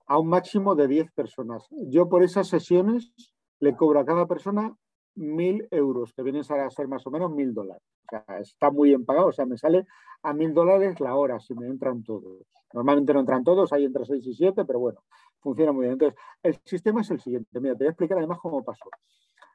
[0.05, 1.67] a un máximo de diez personas.
[1.87, 3.15] Yo por esas sesiones
[3.59, 4.75] le cobro a cada persona
[5.15, 7.83] mil euros, que vienen a ser más o menos mil dólares.
[8.05, 9.85] O sea, está muy bien pagado, o sea, me sale
[10.23, 12.45] a mil dólares la hora si me entran todos.
[12.73, 15.03] Normalmente no entran todos, hay entre seis y siete, pero bueno,
[15.39, 15.93] funciona muy bien.
[15.93, 17.59] Entonces, el sistema es el siguiente.
[17.59, 18.89] Mira, te voy a explicar además cómo pasó.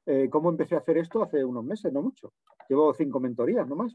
[0.04, 2.32] Eh, cómo empecé a hacer esto hace unos meses, no mucho.
[2.68, 3.94] Llevo cinco mentorías nomás.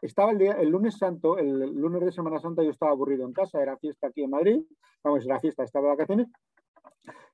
[0.00, 3.32] Estaba el, día, el lunes santo, el lunes de Semana Santa, yo estaba aburrido en
[3.32, 4.62] casa, era fiesta aquí en Madrid,
[5.02, 6.28] vamos, era fiesta, estaba de vacaciones.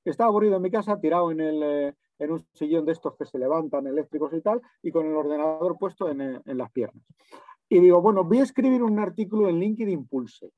[0.05, 3.25] Estaba aburrido en mi casa, tirado en, el, eh, en un sillón de estos que
[3.25, 7.03] se levantan eléctricos y tal, y con el ordenador puesto en, eh, en las piernas.
[7.69, 10.51] Y digo, bueno, voy a escribir un artículo en LinkedIn Pulse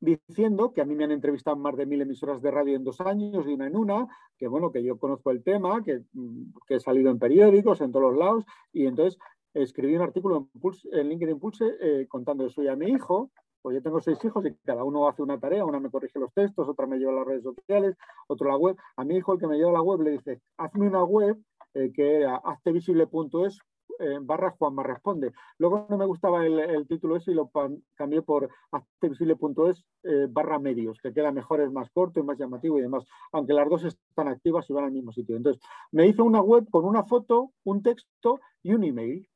[0.00, 3.00] diciendo que a mí me han entrevistado más de mil emisoras de radio en dos
[3.00, 4.06] años, de una en una,
[4.36, 8.12] que bueno, que yo conozco el tema, que, mm, he salido en periódicos, en todos
[8.12, 9.18] los lados, y entonces
[9.54, 10.48] escribí un artículo
[10.92, 13.30] en, LinkedIn Pulse eh, contando eso y a mi hijo,
[13.66, 16.32] pues yo tengo seis hijos y cada uno hace una tarea, una me corrige los
[16.32, 17.96] textos, otra me lleva a las redes sociales,
[18.28, 18.76] otro la web.
[18.96, 21.36] A mi hijo, el que me lleva a la web, le dice, hazme una web
[21.74, 23.58] eh, que era haztevisible.es
[23.98, 25.32] eh, barra Juanma Responde.
[25.58, 27.50] Luego no me gustaba el, título ese y lo
[27.96, 32.78] cambié por accesible.es eh, barra medios, que queda mejor, es más corto, y más llamativo
[32.78, 35.34] y demás, aunque las dos están activas y van al mismo sitio.
[35.34, 35.60] Entonces,
[35.90, 39.28] me hizo una web con una foto, un texto y un email.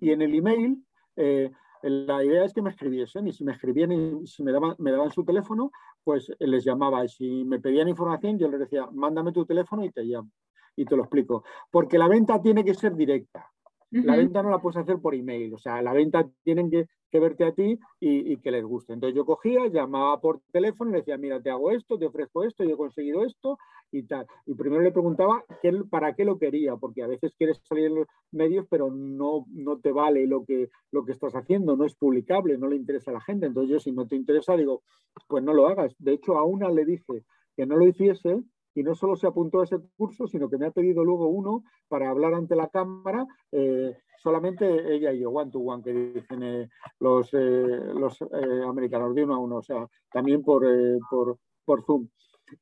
[0.00, 0.84] Y en el email,
[1.14, 1.52] eh,
[1.82, 4.92] la idea es que me escribiesen y si me escribían y si me daban, me
[4.92, 5.70] daban su teléfono,
[6.02, 9.90] pues les llamaba y si me pedían información, yo les decía, mándame tu teléfono y
[9.90, 10.30] te llamo
[10.76, 11.44] y te lo explico.
[11.70, 13.50] Porque la venta tiene que ser directa.
[13.90, 16.86] La venta no la puedes hacer por email, o sea, la venta tienen que,
[17.18, 18.92] verte a ti y, que les guste.
[18.92, 22.44] Entonces yo cogía, llamaba por teléfono y le decía, mira, te hago esto, te ofrezco
[22.44, 23.56] esto, yo he conseguido esto
[23.92, 24.26] y tal.
[24.46, 27.94] Y primero le preguntaba qué, para qué lo quería, porque a veces quieres salir en
[27.96, 31.94] los medios, pero no, no te vale lo que, lo que estás haciendo, no es
[31.94, 33.46] publicable, no le interesa a la gente.
[33.46, 34.82] Entonces yo si no te interesa, digo,
[35.28, 35.94] pues no lo hagas.
[35.98, 37.24] De hecho, a una le dije
[37.56, 38.42] que no lo hiciese
[38.76, 41.64] y no solo se apuntó a ese curso, sino que me ha pedido luego uno
[41.88, 46.42] para hablar ante la cámara, eh, solamente ella y yo, one to one, que dicen
[46.42, 46.68] eh,
[47.00, 48.20] los, eh, los
[48.68, 50.66] americanos, de uno a uno, o sea, también por,
[51.08, 52.08] por, por, Zoom.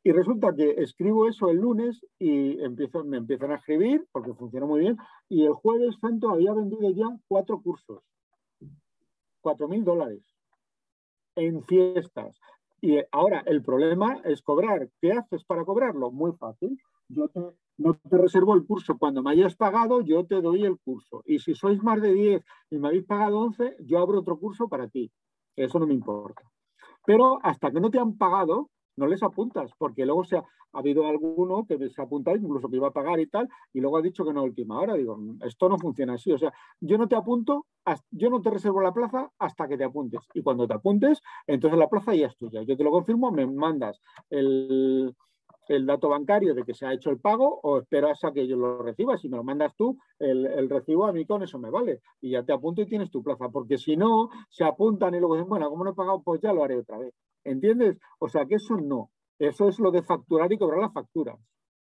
[0.02, 4.66] Y resulta que escribo eso el lunes y empiezo, me empiezan a escribir, porque funciona
[4.66, 4.96] muy bien,
[5.28, 8.02] y el jueves santo había vendido ya cuatro cursos,
[9.40, 10.22] cuatro mil dólares
[11.36, 12.38] en fiestas.
[12.80, 14.90] Y ahora el problema es cobrar.
[15.00, 16.10] ¿Qué haces para cobrarlo?
[16.10, 16.78] Muy fácil.
[17.08, 17.30] Yo
[17.78, 18.98] no te reservo el curso.
[18.98, 21.22] Cuando me hayas pagado, yo te doy el curso.
[21.24, 24.68] Y si sois más de 10 y me habéis pagado 11, yo abro otro curso
[24.68, 25.10] para ti.
[25.56, 26.42] Eso no me importa.
[27.06, 31.06] Pero hasta que no te han pagado, no les apuntas, porque luego se ha, habido
[31.06, 34.02] alguno que se ha apuntado, incluso que iba a pagar y tal, y luego ha
[34.02, 34.94] dicho que no a última hora.
[34.94, 36.32] Digo, esto no funciona así.
[36.32, 37.66] O sea, yo no te apunto,
[38.10, 40.20] yo no te reservo la plaza hasta que te apuntes.
[40.34, 42.62] Y cuando te apuntes, entonces la plaza ya es tuya.
[42.62, 45.14] Yo te lo confirmo, me mandas el,
[45.68, 48.56] el dato bancario de que se ha hecho el pago o esperas a que yo
[48.56, 49.16] lo reciba.
[49.16, 52.00] Si me lo mandas tú, el, recibo a mí con eso me vale.
[52.20, 53.48] Y ya te apunto y tienes tu plaza.
[53.48, 56.52] Porque si no, se apuntan y luego dicen, bueno, como no he pagado, pues ya
[56.52, 57.14] lo haré otra vez.
[57.44, 57.98] ¿Entiendes?
[58.18, 59.10] O sea que eso no.
[59.38, 61.38] Eso es lo de facturar y cobrar las facturas.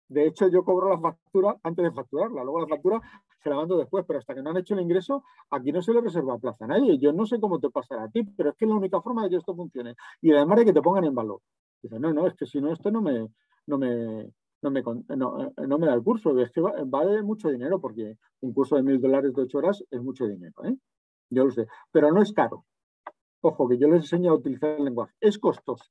[0.09, 2.43] De hecho, yo cobro la factura antes de facturarla.
[2.43, 3.01] Luego la factura
[3.43, 5.93] se la mando después, pero hasta que no han hecho el ingreso, aquí no se
[5.93, 6.97] le reserva plaza a nadie.
[6.97, 9.23] Yo no sé cómo te pasará a ti, pero es que es la única forma
[9.23, 9.95] de que esto funcione.
[10.21, 11.41] Y además de que te pongan en valor.
[11.81, 13.27] Dice, no, no, es que si no, esto no me,
[13.67, 16.37] no me, no me, no, me da el curso.
[16.39, 20.01] Es que vale mucho dinero porque un curso de mil dólares de ocho horas es
[20.01, 20.65] mucho dinero.
[20.65, 20.75] ¿eh?
[21.29, 22.65] Yo lo sé, pero no es caro.
[23.41, 25.13] Ojo, que yo les enseño a utilizar el lenguaje.
[25.19, 25.85] Es costoso,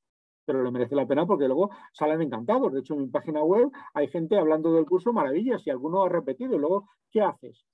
[0.45, 2.72] pero le merece la pena porque luego salen encantados.
[2.72, 6.09] De hecho, en mi página web hay gente hablando del curso maravillas y alguno ha
[6.09, 6.57] repetido.
[6.57, 7.64] Y luego, ¿qué haces?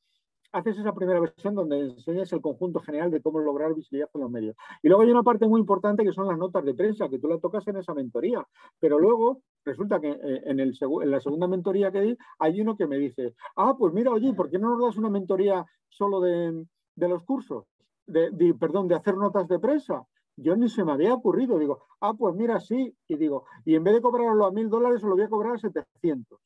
[0.52, 4.30] Haces esa primera versión donde enseñas el conjunto general de cómo lograr visibilidad en los
[4.30, 4.56] medios.
[4.82, 7.28] Y luego hay una parte muy importante que son las notas de prensa, que tú
[7.28, 8.46] la tocas en esa mentoría.
[8.78, 12.76] Pero luego resulta que eh, en, el, en la segunda mentoría que di, hay uno
[12.76, 16.20] que me dice, ah, pues mira, oye, ¿por qué no nos das una mentoría solo
[16.20, 17.64] de, los cursos?
[18.06, 20.06] De, perdón, de hacer notas de prensa.
[20.36, 21.58] Yo ni se me había ocurrido.
[21.58, 22.94] Digo, ah, pues mira, sí.
[23.08, 25.58] Y digo, y en vez de cobrarlo a mil dólares, lo voy a cobrar a
[25.58, 26.38] 700.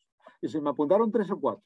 [0.43, 1.65] Y se me apuntaron tres o cuatro.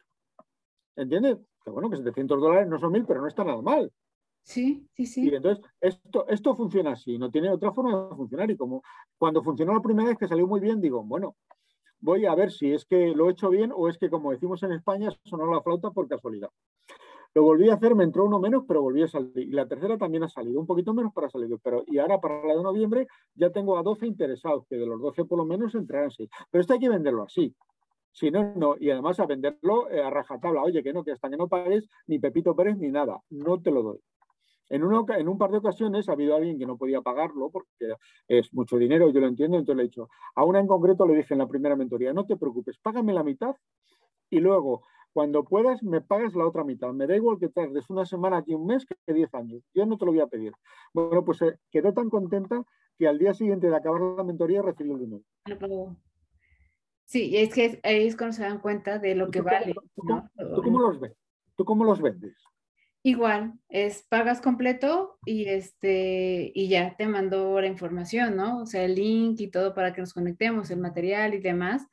[0.97, 1.39] ¿Entiendes?
[1.65, 3.93] Que bueno, que 700 dólares no son mil, pero no está nada mal.
[4.43, 5.29] Sí, sí, sí.
[5.29, 8.51] Y entonces, esto, esto funciona así, no tiene otra forma de funcionar.
[8.51, 8.83] Y como
[9.19, 11.37] cuando funcionó la primera vez que salió muy bien, digo, bueno,
[12.01, 14.63] voy a ver si es que lo he hecho bien o es que, como decimos
[14.63, 16.49] en España, sonó la flauta por casualidad.
[17.33, 19.31] Lo volví a hacer, me entró uno menos, pero volví a salir.
[19.37, 21.57] Y la tercera también ha salido, un poquito menos para salir.
[21.63, 25.01] Pero, y ahora para la de noviembre ya tengo a 12 interesados, que de los
[25.01, 26.29] 12 por lo menos entrarán 6.
[26.51, 27.55] Pero esto hay que venderlo así.
[28.13, 28.77] Si no, no.
[28.79, 30.63] Y además a venderlo eh, a rajatabla.
[30.63, 33.21] Oye, que no, que hasta que no pagues ni Pepito Pérez ni nada.
[33.31, 34.01] No te lo doy.
[34.69, 37.95] En, en un par de ocasiones ha habido alguien que no podía pagarlo porque
[38.29, 41.17] es mucho dinero, yo lo entiendo, entonces le he dicho, a una en concreto le
[41.17, 43.57] dije en la primera mentoría, no te preocupes, págame la mitad
[44.31, 46.93] y luego, cuando puedas, me pagas la otra mitad.
[46.93, 49.63] Me da igual que tardes una semana aquí un mes que diez años.
[49.75, 50.53] Yo no te lo voy a pedir.
[50.95, 52.65] Bueno, pues eh, quedó tan contenta
[52.97, 55.25] que al día siguiente de acabar la mentoría recibió el dinero.
[57.11, 59.75] Sí, es que ahí es cuando se dan cuenta de lo que vale.
[59.97, 61.13] ¿tú, cómo los ves?
[61.57, 62.37] ¿Tú cómo los vendes?
[63.03, 68.61] Igual, es pagas completo y este y ya te mando la información, ¿no?
[68.63, 71.85] O sea, el link y todo para que nos conectemos, el material y demás.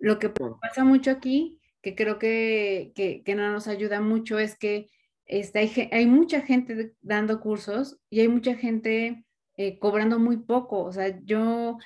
[0.00, 4.88] Lo que pasa mucho aquí, que creo que, que, no nos ayuda mucho, es que
[5.26, 9.24] este, hay, hay, mucha gente dando cursos y hay mucha gente
[9.56, 10.82] eh, cobrando muy poco.
[10.82, 11.78] O sea, yo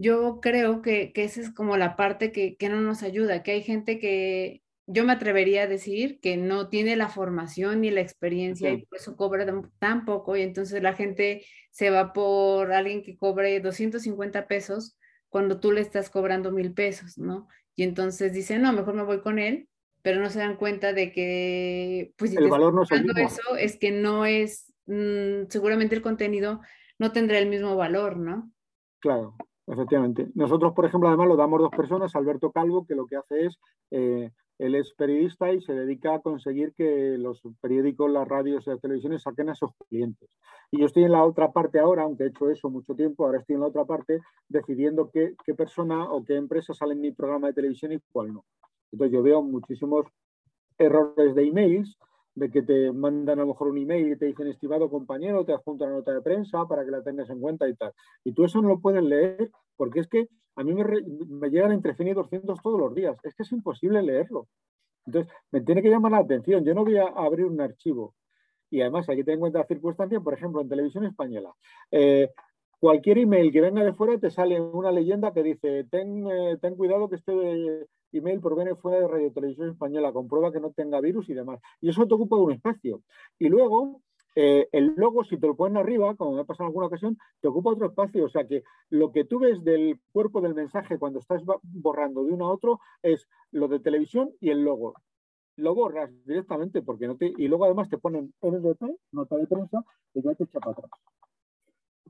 [0.00, 3.98] yo creo que, esa es como la parte que, no nos ayuda, que hay gente
[3.98, 8.86] que yo me atrevería a decir que no tiene la formación ni la experiencia y
[8.86, 9.44] por eso cobra
[9.78, 14.96] tan, poco y entonces la gente se va por alguien que cobre 250 pesos
[15.28, 17.46] cuando tú le estás cobrando mil pesos, ¿no?
[17.76, 19.68] Y entonces dicen, no, mejor me voy con él,
[20.00, 23.76] pero no se dan cuenta de que, pues, si el valor no es eso, es
[23.76, 26.62] que no es, mm, seguramente el contenido
[26.98, 28.50] no tendrá el mismo valor, ¿no?
[29.00, 29.36] Claro.
[29.70, 30.26] Efectivamente.
[30.34, 33.58] Nosotros, por ejemplo, además lo damos dos personas, Alberto Calvo, que lo que hace es,
[33.92, 38.70] eh, él es periodista y se dedica a conseguir que los periódicos, las radios y
[38.70, 40.28] las televisiones saquen a sus clientes.
[40.72, 43.38] Y yo estoy en la otra parte ahora, aunque he hecho eso mucho tiempo, ahora
[43.38, 47.12] estoy en la otra parte decidiendo qué, qué persona o qué empresa sale en mi
[47.12, 48.44] programa de televisión y cuál no.
[48.90, 50.06] Entonces yo veo muchísimos
[50.78, 51.96] errores de emails
[52.40, 55.52] de que te mandan a lo mejor un email y te dicen, estimado compañero, te
[55.52, 57.92] adjunto una nota de prensa para que la tengas en cuenta y tal.
[58.24, 60.26] Y tú eso no lo puedes leer porque es que
[60.56, 63.18] a mí me, llegan entre 100 y 200 todos los días.
[63.24, 64.48] Es que es imposible leerlo.
[65.04, 66.64] Entonces, me tiene que llamar la atención.
[66.64, 68.14] Yo no voy a abrir un archivo.
[68.70, 71.52] Y además hay que tener en cuenta la circunstancia, por ejemplo, en televisión española.
[71.90, 72.30] Eh,
[72.78, 76.74] cualquier email que venga de fuera te sale una leyenda que dice, ten, eh, ten
[76.74, 81.28] cuidado que este email proviene fuera de Radio Televisión Española, comprueba que no tenga virus
[81.28, 81.60] y demás.
[81.80, 83.02] Y eso te ocupa un espacio.
[83.38, 84.02] Y luego,
[84.34, 87.18] eh, el logo, si te lo ponen arriba, como me ha pasado en alguna ocasión,
[87.40, 88.24] te ocupa otro espacio.
[88.24, 92.32] O sea que lo que tú ves del cuerpo del mensaje cuando estás borrando de
[92.32, 94.94] uno a otro es lo de televisión y el logo.
[95.56, 97.32] Lo borras directamente porque no te.
[97.36, 98.82] Y luego además te ponen NDP,
[99.12, 99.84] nota de prensa,
[100.14, 100.90] y ya te echa para atrás.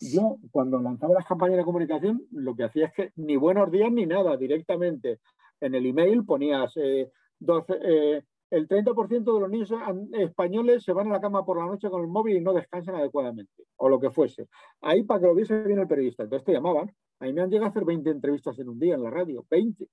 [0.03, 3.93] Yo, cuando lanzaba las campañas de comunicación, lo que hacía es que ni buenos días
[3.93, 5.21] ni nada, directamente
[5.61, 9.73] en el email ponías eh, eh, el 30% de los niños
[10.13, 12.97] españoles se van a la cama por la noche con el móvil y no descansan
[12.97, 14.49] adecuadamente, o lo que fuese.
[14.81, 16.25] Ahí para que lo viese bien el periodista.
[16.25, 16.91] Entonces te llamaban.
[17.21, 19.45] A mí me han llegado a hacer 20 entrevistas en un día en la radio,
[19.49, 19.87] 20.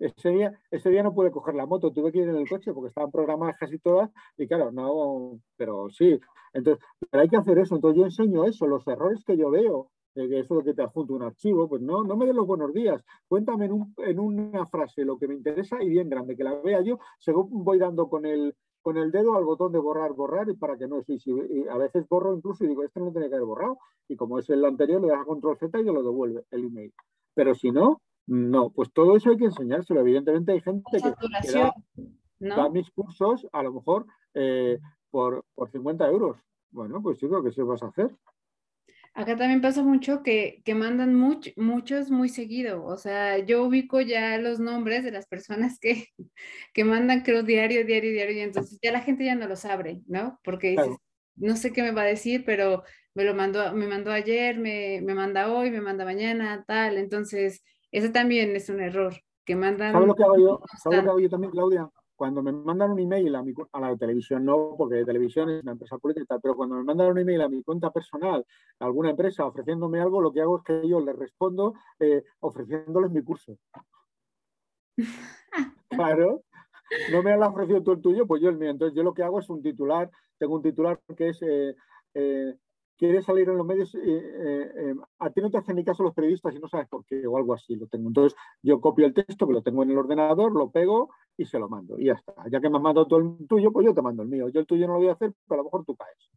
[0.00, 2.72] Ese día, ese día no pude coger la moto, tuve que ir en el coche
[2.72, 6.18] porque estaban programadas casi todas y claro, no, pero sí.
[6.54, 7.76] Entonces, pero hay que hacer eso.
[7.76, 10.82] Entonces yo enseño eso, los errores que yo veo que eso es lo que te
[10.82, 14.18] adjunto un archivo, pues no, no me des los buenos días, cuéntame en, un, en,
[14.18, 17.78] una frase lo que me interesa y bien grande, que la vea yo, según voy
[17.78, 21.02] dando con el, con el dedo al botón de borrar, borrar, y para que no
[21.02, 21.18] sí,
[21.70, 24.48] a veces borro incluso y digo, este no tiene que haber borrado, y como es
[24.50, 26.92] el anterior, le das a control Z y te lo devuelve el email.
[27.34, 30.00] Pero si no, no, pues todo eso hay que enseñárselo.
[30.00, 31.52] Evidentemente hay gente que,
[32.38, 34.78] da, mis cursos, a lo mejor eh,
[35.10, 36.38] por, por 50 euros.
[36.70, 38.16] Bueno, pues digo que se vas a hacer.
[39.20, 42.86] Acá también pasa mucho que, que mandan muchos muy seguido.
[42.86, 46.06] O sea, yo ubico ya los nombres de las personas que,
[46.72, 50.00] que mandan, creo, diario, diario, diario, y entonces ya la gente ya no los abre,
[50.06, 50.40] ¿no?
[50.42, 50.96] Porque dices,
[51.36, 55.02] no sé qué me va a decir, pero me lo mandó, me mandó ayer, me,
[55.02, 56.96] me manda hoy, me manda mañana, tal.
[56.96, 57.62] Entonces,
[57.92, 59.92] ese también es un error, que mandan...
[59.92, 60.62] ¿Sabes lo que hago yo?
[60.82, 61.90] ¿Sabes lo que hago yo también, Claudia?
[62.20, 65.62] Cuando me mandan un email a, mi, a la televisión, no, porque de televisión es
[65.62, 68.44] una empresa política pero cuando me mandan un email a mi cuenta personal,
[68.78, 73.10] a alguna empresa ofreciéndome algo, lo que hago es que yo les respondo eh, ofreciéndoles
[73.10, 73.56] mi curso.
[75.88, 76.42] claro,
[77.10, 78.68] no me han ofrecido tú el tuyo, pues yo el mío.
[78.68, 81.74] Entonces yo lo que hago es un titular, tengo un titular que es eh,
[82.12, 82.54] eh,
[83.00, 86.02] quieres salir en los medios, eh, eh, eh, a ti no te hacen ni caso
[86.02, 87.74] los periodistas y no sabes por qué o algo así.
[87.74, 88.08] Lo tengo.
[88.08, 91.58] Entonces yo copio el texto, que lo tengo en el ordenador, lo pego y se
[91.58, 91.98] lo mando.
[91.98, 92.34] Y ya está.
[92.52, 94.50] Ya que me has mandado tú el tuyo, pues yo te mando el mío.
[94.50, 96.30] Yo el tuyo no lo voy a hacer, pero a lo mejor tú caes.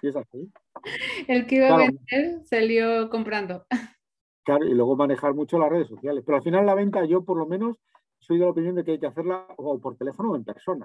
[0.00, 0.52] Y es así.
[1.28, 3.66] El que iba a vender salió comprando.
[4.44, 6.24] Claro, y luego manejar mucho las redes sociales.
[6.26, 7.78] Pero al final la venta, yo por lo menos
[8.18, 10.84] soy de la opinión de que hay que hacerla o por teléfono o en persona.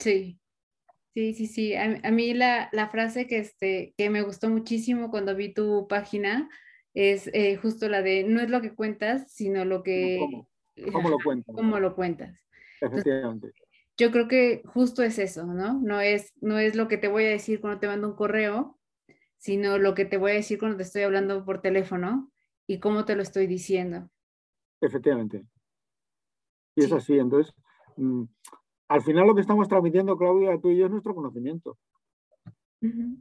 [0.00, 0.36] Sí.
[1.14, 1.74] Sí, sí, sí.
[1.74, 6.48] A, mí la, frase que, este, que me gustó muchísimo cuando vi tu página
[6.94, 10.18] es eh, justo la de no es lo que cuentas, sino lo que...
[10.92, 11.54] ¿Cómo, lo cuentas?
[11.54, 12.38] ¿Cómo lo cuentas?
[12.80, 13.52] Efectivamente.
[13.98, 15.78] yo creo que justo es eso, ¿no?
[15.80, 18.78] No es, no es lo que te voy a decir cuando te mando un correo,
[19.36, 22.32] sino lo que te voy a decir cuando te estoy hablando por teléfono
[22.66, 24.08] y cómo te lo estoy diciendo.
[24.80, 25.44] Efectivamente.
[26.74, 27.54] Y es así, entonces,
[27.96, 28.24] mm,
[28.88, 31.78] al final lo que estamos transmitiendo, Claudia, tú y yo, es nuestro conocimiento.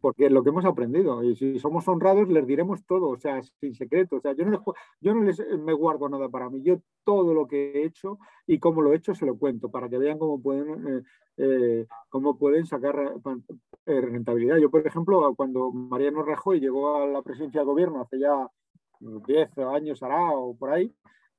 [0.01, 1.23] Porque es lo que hemos aprendido.
[1.23, 4.15] Y si somos honrados, les diremos todo, o sea, sin secreto.
[4.15, 4.59] O sea, yo no, les,
[5.01, 6.63] yo no les eh, me guardo nada para mí.
[6.63, 9.87] Yo todo lo que he hecho y cómo lo he hecho se lo cuento para
[9.87, 11.03] que vean cómo pueden, eh,
[11.37, 12.95] eh, cómo pueden sacar
[13.85, 14.57] rentabilidad.
[14.57, 18.49] Yo, por ejemplo, cuando Mariano Rajoy llegó a la presidencia de gobierno hace ya
[18.99, 20.93] 10 años hará o por ahí,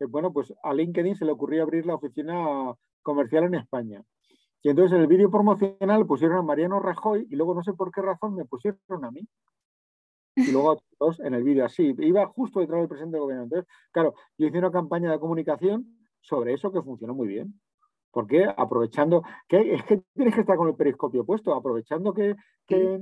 [0.08, 4.02] bueno, pues a LinkedIn se le ocurrió abrir la oficina comercial en España.
[4.62, 7.90] Y entonces en el vídeo promocional pusieron a Mariano Rajoy y luego no sé por
[7.90, 9.26] qué razón me pusieron a mí.
[10.36, 11.94] Y luego a todos en el vídeo así.
[11.98, 13.44] Iba justo detrás del presidente del gobierno.
[13.44, 15.86] Entonces, claro, yo hice una campaña de comunicación
[16.20, 17.60] sobre eso que funcionó muy bien.
[18.12, 22.36] Porque aprovechando, que es que tienes que estar con el periscopio puesto, aprovechando que,
[22.66, 23.00] que,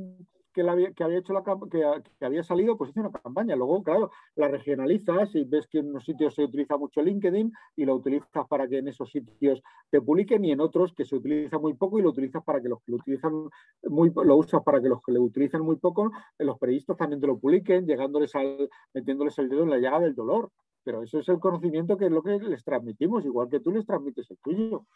[0.53, 3.57] que, había, hecho la que, había salido, pues hice una campaña.
[3.57, 7.85] Luego, claro, la regionalizas y ves que en unos sitios se utiliza mucho LinkedIn y
[7.85, 11.59] lo utilizas para que en esos sitios te publiquen y en otros que se utiliza
[11.59, 13.49] muy poco y lo utilizas para que los que lo utilizan
[13.83, 17.27] muy lo usas para que los que lo utilizan muy poco, los periodistas también te
[17.27, 20.51] lo publiquen, llegándoles al, metiéndoles el dedo en la llaga del dolor.
[20.83, 23.85] Pero eso es el conocimiento que es lo que les transmitimos, igual que tú les
[23.85, 24.87] transmites el tuyo.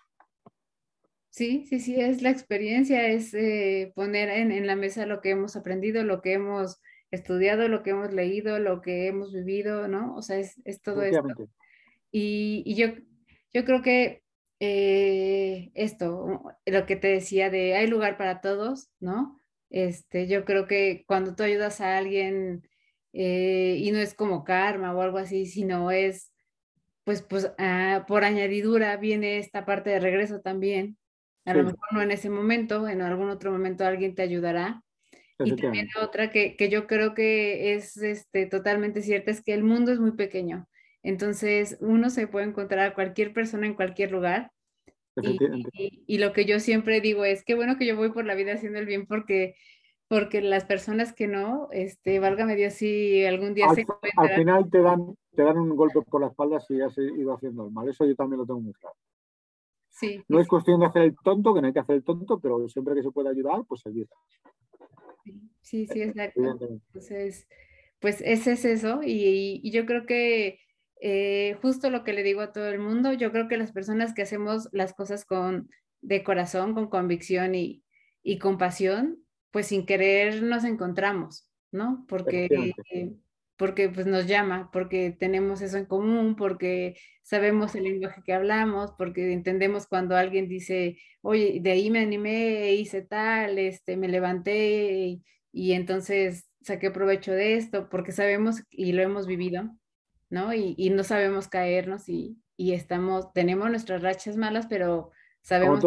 [1.35, 5.57] Sí, sí, sí, es la experiencia, es eh, poner en, la mesa lo que hemos
[5.57, 6.81] aprendido, lo que hemos
[7.11, 10.15] estudiado, lo que hemos leído, lo que hemos vivido, ¿no?
[10.15, 11.51] O sea, es, todo esto.
[12.13, 12.87] Y, yo,
[13.53, 14.23] yo creo que
[14.61, 19.41] eh, esto, lo que te decía de hay lugar para todos, ¿no?
[19.71, 22.63] Este, yo creo que cuando tú ayudas a alguien
[23.13, 26.33] eh, y no es como karma o algo así, sino es,
[27.03, 30.97] pues, pues ah, por añadidura viene esta parte de regreso también,
[31.45, 34.83] a lo mejor no en ese momento, en algún otro momento alguien te ayudará.
[35.39, 39.65] Y también otra que, que, yo creo que es este, totalmente cierta es que el
[39.65, 40.69] mundo es muy pequeño.
[41.03, 44.53] Entonces, uno se puede encontrar a cualquier persona en cualquier lugar.
[45.21, 48.35] Y, y, lo que yo siempre digo es que bueno que yo voy por la
[48.35, 49.55] vida haciendo el bien porque
[50.09, 53.85] porque las personas que no, este, válgame Dios, si algún día al, se
[54.17, 57.65] Al final te dan, te dan un golpe por la espalda si has ido haciendo
[57.67, 57.89] el mal.
[57.89, 58.97] Eso yo también lo tengo muy claro.
[60.29, 62.69] No es cuestión de hacer el tonto, que no hay que hacer el tonto, pero
[62.69, 64.09] siempre que se pueda ayudar, pues ayuda.
[65.63, 66.41] Sí, sí, exacto.
[66.43, 67.47] Entonces,
[68.01, 69.01] pues ese es eso.
[69.05, 70.61] Y, yo creo que
[71.01, 74.15] eh, justo lo que le digo a todo el mundo, yo creo que las personas
[74.15, 75.69] que hacemos las cosas con
[76.03, 77.83] de corazón, con convicción y,
[78.23, 82.05] y con pasión, pues sin querer nos encontramos, ¿no?
[82.09, 82.49] Porque
[83.57, 88.93] porque pues nos llama, porque tenemos eso en común, porque sabemos el lenguaje que hablamos,
[88.99, 95.21] porque entendemos cuando alguien dice, oye, de ahí me animé, hice tal, este, me levanté
[95.53, 99.71] y, entonces saqué provecho de esto, porque sabemos y lo hemos vivido,
[100.31, 100.53] ¿no?
[100.53, 105.11] Y, no sabemos caernos y, estamos, tenemos nuestras rachas malas, pero
[105.43, 105.81] sabemos,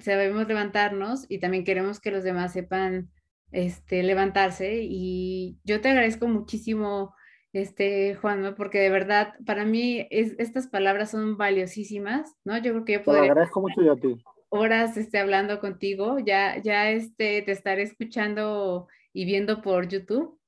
[0.00, 3.10] sabemos levantarnos y también queremos que los demás sepan
[3.54, 4.80] este, levantarse.
[4.82, 7.14] Y yo te agradezco muchísimo,
[7.52, 12.58] este, Juan, porque de verdad, para mí es, estas palabras son valiosísimas, ¿no?
[12.58, 13.24] Yo creo que yo podría...
[13.24, 14.22] Te agradezco mucho yo a ti
[14.54, 16.18] horas esté hablando contigo.
[16.20, 20.38] Ya, ya este, te estaré escuchando y viendo por YouTube,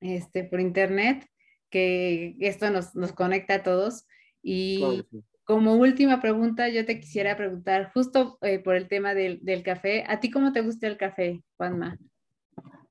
[0.00, 1.24] este, por internet,
[1.70, 4.06] que esto nos, nos conecta a todos.
[4.42, 5.06] Y
[5.50, 10.04] como última pregunta, yo te quisiera preguntar, justo eh, por el tema del, del, café,
[10.06, 11.98] ¿a ti cómo te gusta el café, Juanma?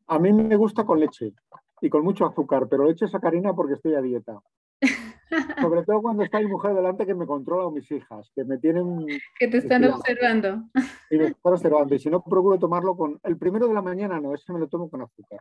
[0.08, 1.32] A mí me gusta con leche
[1.80, 4.38] y con mucho azúcar, pero leche sacarina porque estoy a dieta.
[5.62, 8.58] Sobre todo cuando está mi mujer delante que me controla o mis hijas, que me
[8.58, 9.08] tienen...
[9.40, 10.62] Que te están observando.
[11.10, 11.96] Y me están observando.
[11.96, 13.22] Y si no, procuro tomarlo con...
[13.24, 15.40] El primero de la mañana no, ese me lo tomo con azúcar.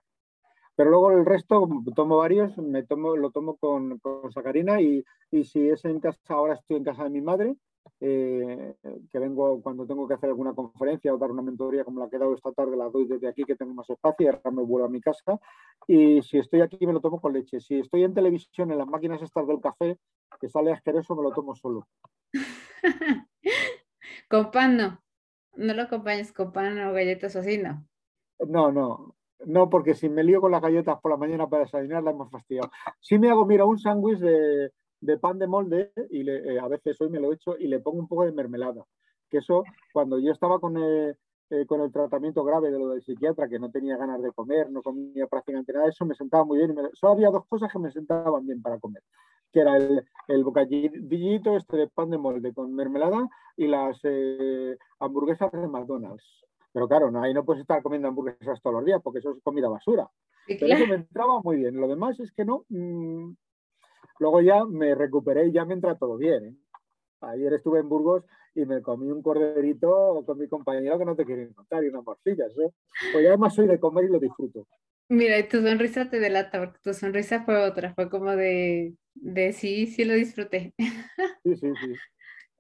[0.79, 5.43] Pero luego el resto, tomo varios, me tomo, lo tomo con, con sacarina y, y
[5.43, 7.57] si es en casa, ahora estoy en casa de mi madre,
[7.99, 8.77] eh,
[9.11, 12.15] que vengo cuando tengo que hacer alguna conferencia o dar una mentoría como la que
[12.15, 14.63] he dado esta tarde, la doy desde aquí que tengo más espacio y ahora me
[14.63, 15.41] vuelvo a mi casa.
[15.89, 17.59] Y si estoy aquí me lo tomo con leche.
[17.59, 19.99] Si estoy en televisión, en las máquinas estas del café,
[20.41, 21.89] que sale asqueroso, me lo tomo solo.
[24.31, 25.03] con pan no.
[25.57, 27.85] No lo acompañes con pan o galletas o así, no.
[28.47, 29.18] No, no.
[29.47, 32.31] No, porque si me lío con las galletas por la mañana para desayunar, la hemos
[32.31, 32.71] fastidiado.
[33.01, 37.09] Si me hago, mira, un sándwich de, pan de molde y eh, a veces hoy
[37.11, 38.85] me lo he hecho y le pongo un poco de mermelada.
[39.31, 39.63] Que eso,
[39.93, 41.17] cuando yo estaba con, el,
[41.51, 44.71] eh, con el tratamiento grave de lo del psiquiatra, que no tenía ganas de comer,
[44.71, 46.75] no comía prácticamente nada, eso me sentaba muy bien.
[46.95, 49.03] Solo había dos cosas que me sentaban bien para comer,
[49.53, 54.77] que era el, el bocadillito este de pan de molde con mermelada y las eh,
[54.99, 56.48] hamburguesas de McDonald's.
[56.79, 59.43] Pero claro, no, ahí no puedes estar comiendo hamburguesas todos los días porque eso es
[59.43, 60.09] comida basura.
[60.47, 61.77] Pero eso me entraba muy bien.
[61.77, 63.33] Lo demás es que no, mm,
[64.19, 66.47] Luego ya me recuperé y ya me entra todo bien.
[66.47, 66.55] ¿eh?
[67.21, 68.25] Ayer estuve en Burgos
[68.55, 72.05] y me comí un corderito con mi compañero que no te quieren contar y unas
[72.05, 72.51] morcillas.
[72.59, 72.71] ¿eh?
[73.13, 74.67] Pues ya además soy de comer y lo disfruto.
[75.09, 79.53] Mira, y tu sonrisa te delata, porque tu sonrisa fue otra, fue como de, de
[79.53, 80.75] sí, sí lo disfruté.
[81.45, 81.95] Sí, sí, sí.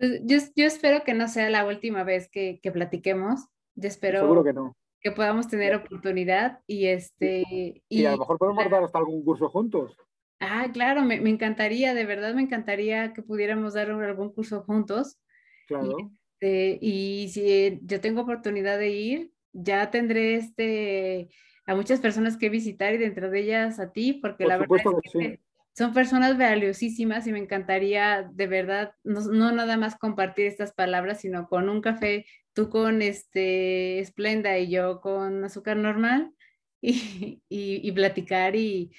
[0.01, 3.49] Yo, yo espero que no sea la última vez que, que platiquemos.
[3.81, 4.77] Yo espero Seguro que, no.
[5.01, 7.45] que podamos tener oportunidad y este...
[7.49, 9.97] Y, y a lo mejor podemos dar hasta algún curso juntos.
[10.41, 15.19] Ah, claro, me, encantaría, de verdad me encantaría que pudiéramos dar algún curso juntos.
[15.67, 16.13] Claro.
[16.41, 21.29] Este, y, si yo tengo oportunidad de ir, ya tendré este,
[21.67, 25.13] a muchas personas que visitar y dentro de ellas a ti, porque la verdad es
[25.13, 25.41] que
[25.79, 31.49] son personas valiosísimas y me encantaría de verdad no, nada más compartir estas palabras, sino
[31.49, 32.27] con un café,
[32.59, 36.33] tú con este Esplenda y yo con azúcar normal
[36.81, 38.91] y, y platicar y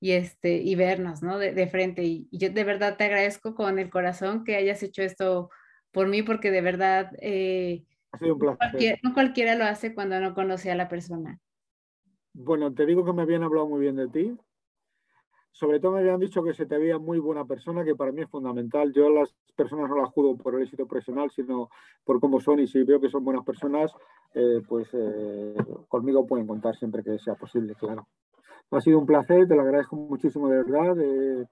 [0.00, 1.38] y, este, y vernos, ¿no?
[1.38, 2.04] De, frente.
[2.04, 5.50] Y, yo de verdad te agradezco con el corazón que hayas hecho esto
[5.90, 7.84] por mí, porque de verdad eh,
[8.20, 8.98] un placer.
[9.02, 11.40] no cualquiera lo hace cuando no conoce a la persona.
[12.32, 14.36] Bueno, te digo que me habían hablado muy bien de ti.
[15.58, 18.22] Sobre todo me habían dicho que se te veía muy buena persona, que para mí
[18.22, 18.92] es fundamental.
[18.92, 21.68] Yo a las personas no las juzgo por el éxito profesional, sino
[22.04, 22.60] por cómo son.
[22.60, 23.90] Y si veo que son buenas personas,
[24.34, 25.56] eh, pues eh,
[25.88, 28.06] conmigo pueden contar siempre que sea posible, claro.
[28.70, 31.48] Ha sido un placer, te lo agradezco muchísimo de verdad, de,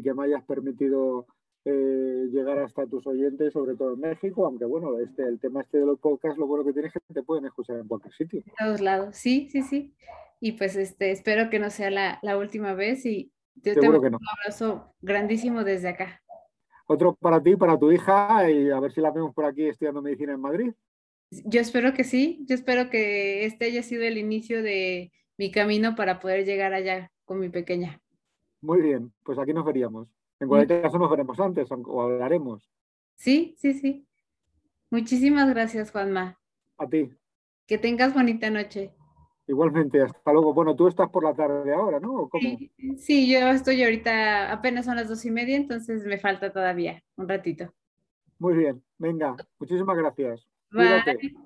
[0.00, 1.26] que me hayas permitido
[1.68, 5.78] eh, llegar hasta tus oyentes, sobre todo en México, aunque bueno, este, el tema este
[5.78, 8.40] de los podcasts, lo bueno que tienes es que te pueden escuchar en cualquier sitio.
[8.46, 9.92] En todos lados, sí, sí, sí.
[10.38, 14.18] Y pues este, espero que no sea la, última vez y te Seguro que no.
[14.18, 16.22] un abrazo grandísimo desde acá.
[16.86, 20.02] Otro para ti, para tu hija, y a ver si la vemos por aquí estudiando
[20.02, 20.72] medicina en Madrid.
[21.30, 25.96] Yo espero que sí, yo espero que este haya sido el inicio de mi camino
[25.96, 28.00] para poder llegar allá con mi pequeña.
[28.60, 30.06] Muy bien, pues aquí nos veríamos.
[30.40, 32.70] En cualquier caso nos veremos antes o hablaremos.
[33.14, 34.06] Sí, sí, sí.
[34.90, 36.38] Muchísimas gracias, Juanma.
[36.78, 37.10] A ti.
[37.66, 38.92] Que tengas bonita noche.
[39.48, 40.52] Igualmente, hasta luego.
[40.52, 42.28] Bueno, tú estás por la tarde ahora, ¿no?
[42.96, 47.28] Sí, yo estoy ahorita, apenas son las dos y media, entonces me falta todavía un
[47.28, 47.72] ratito.
[48.38, 50.46] Muy bien, venga, muchísimas gracias.
[50.70, 51.45] Bye.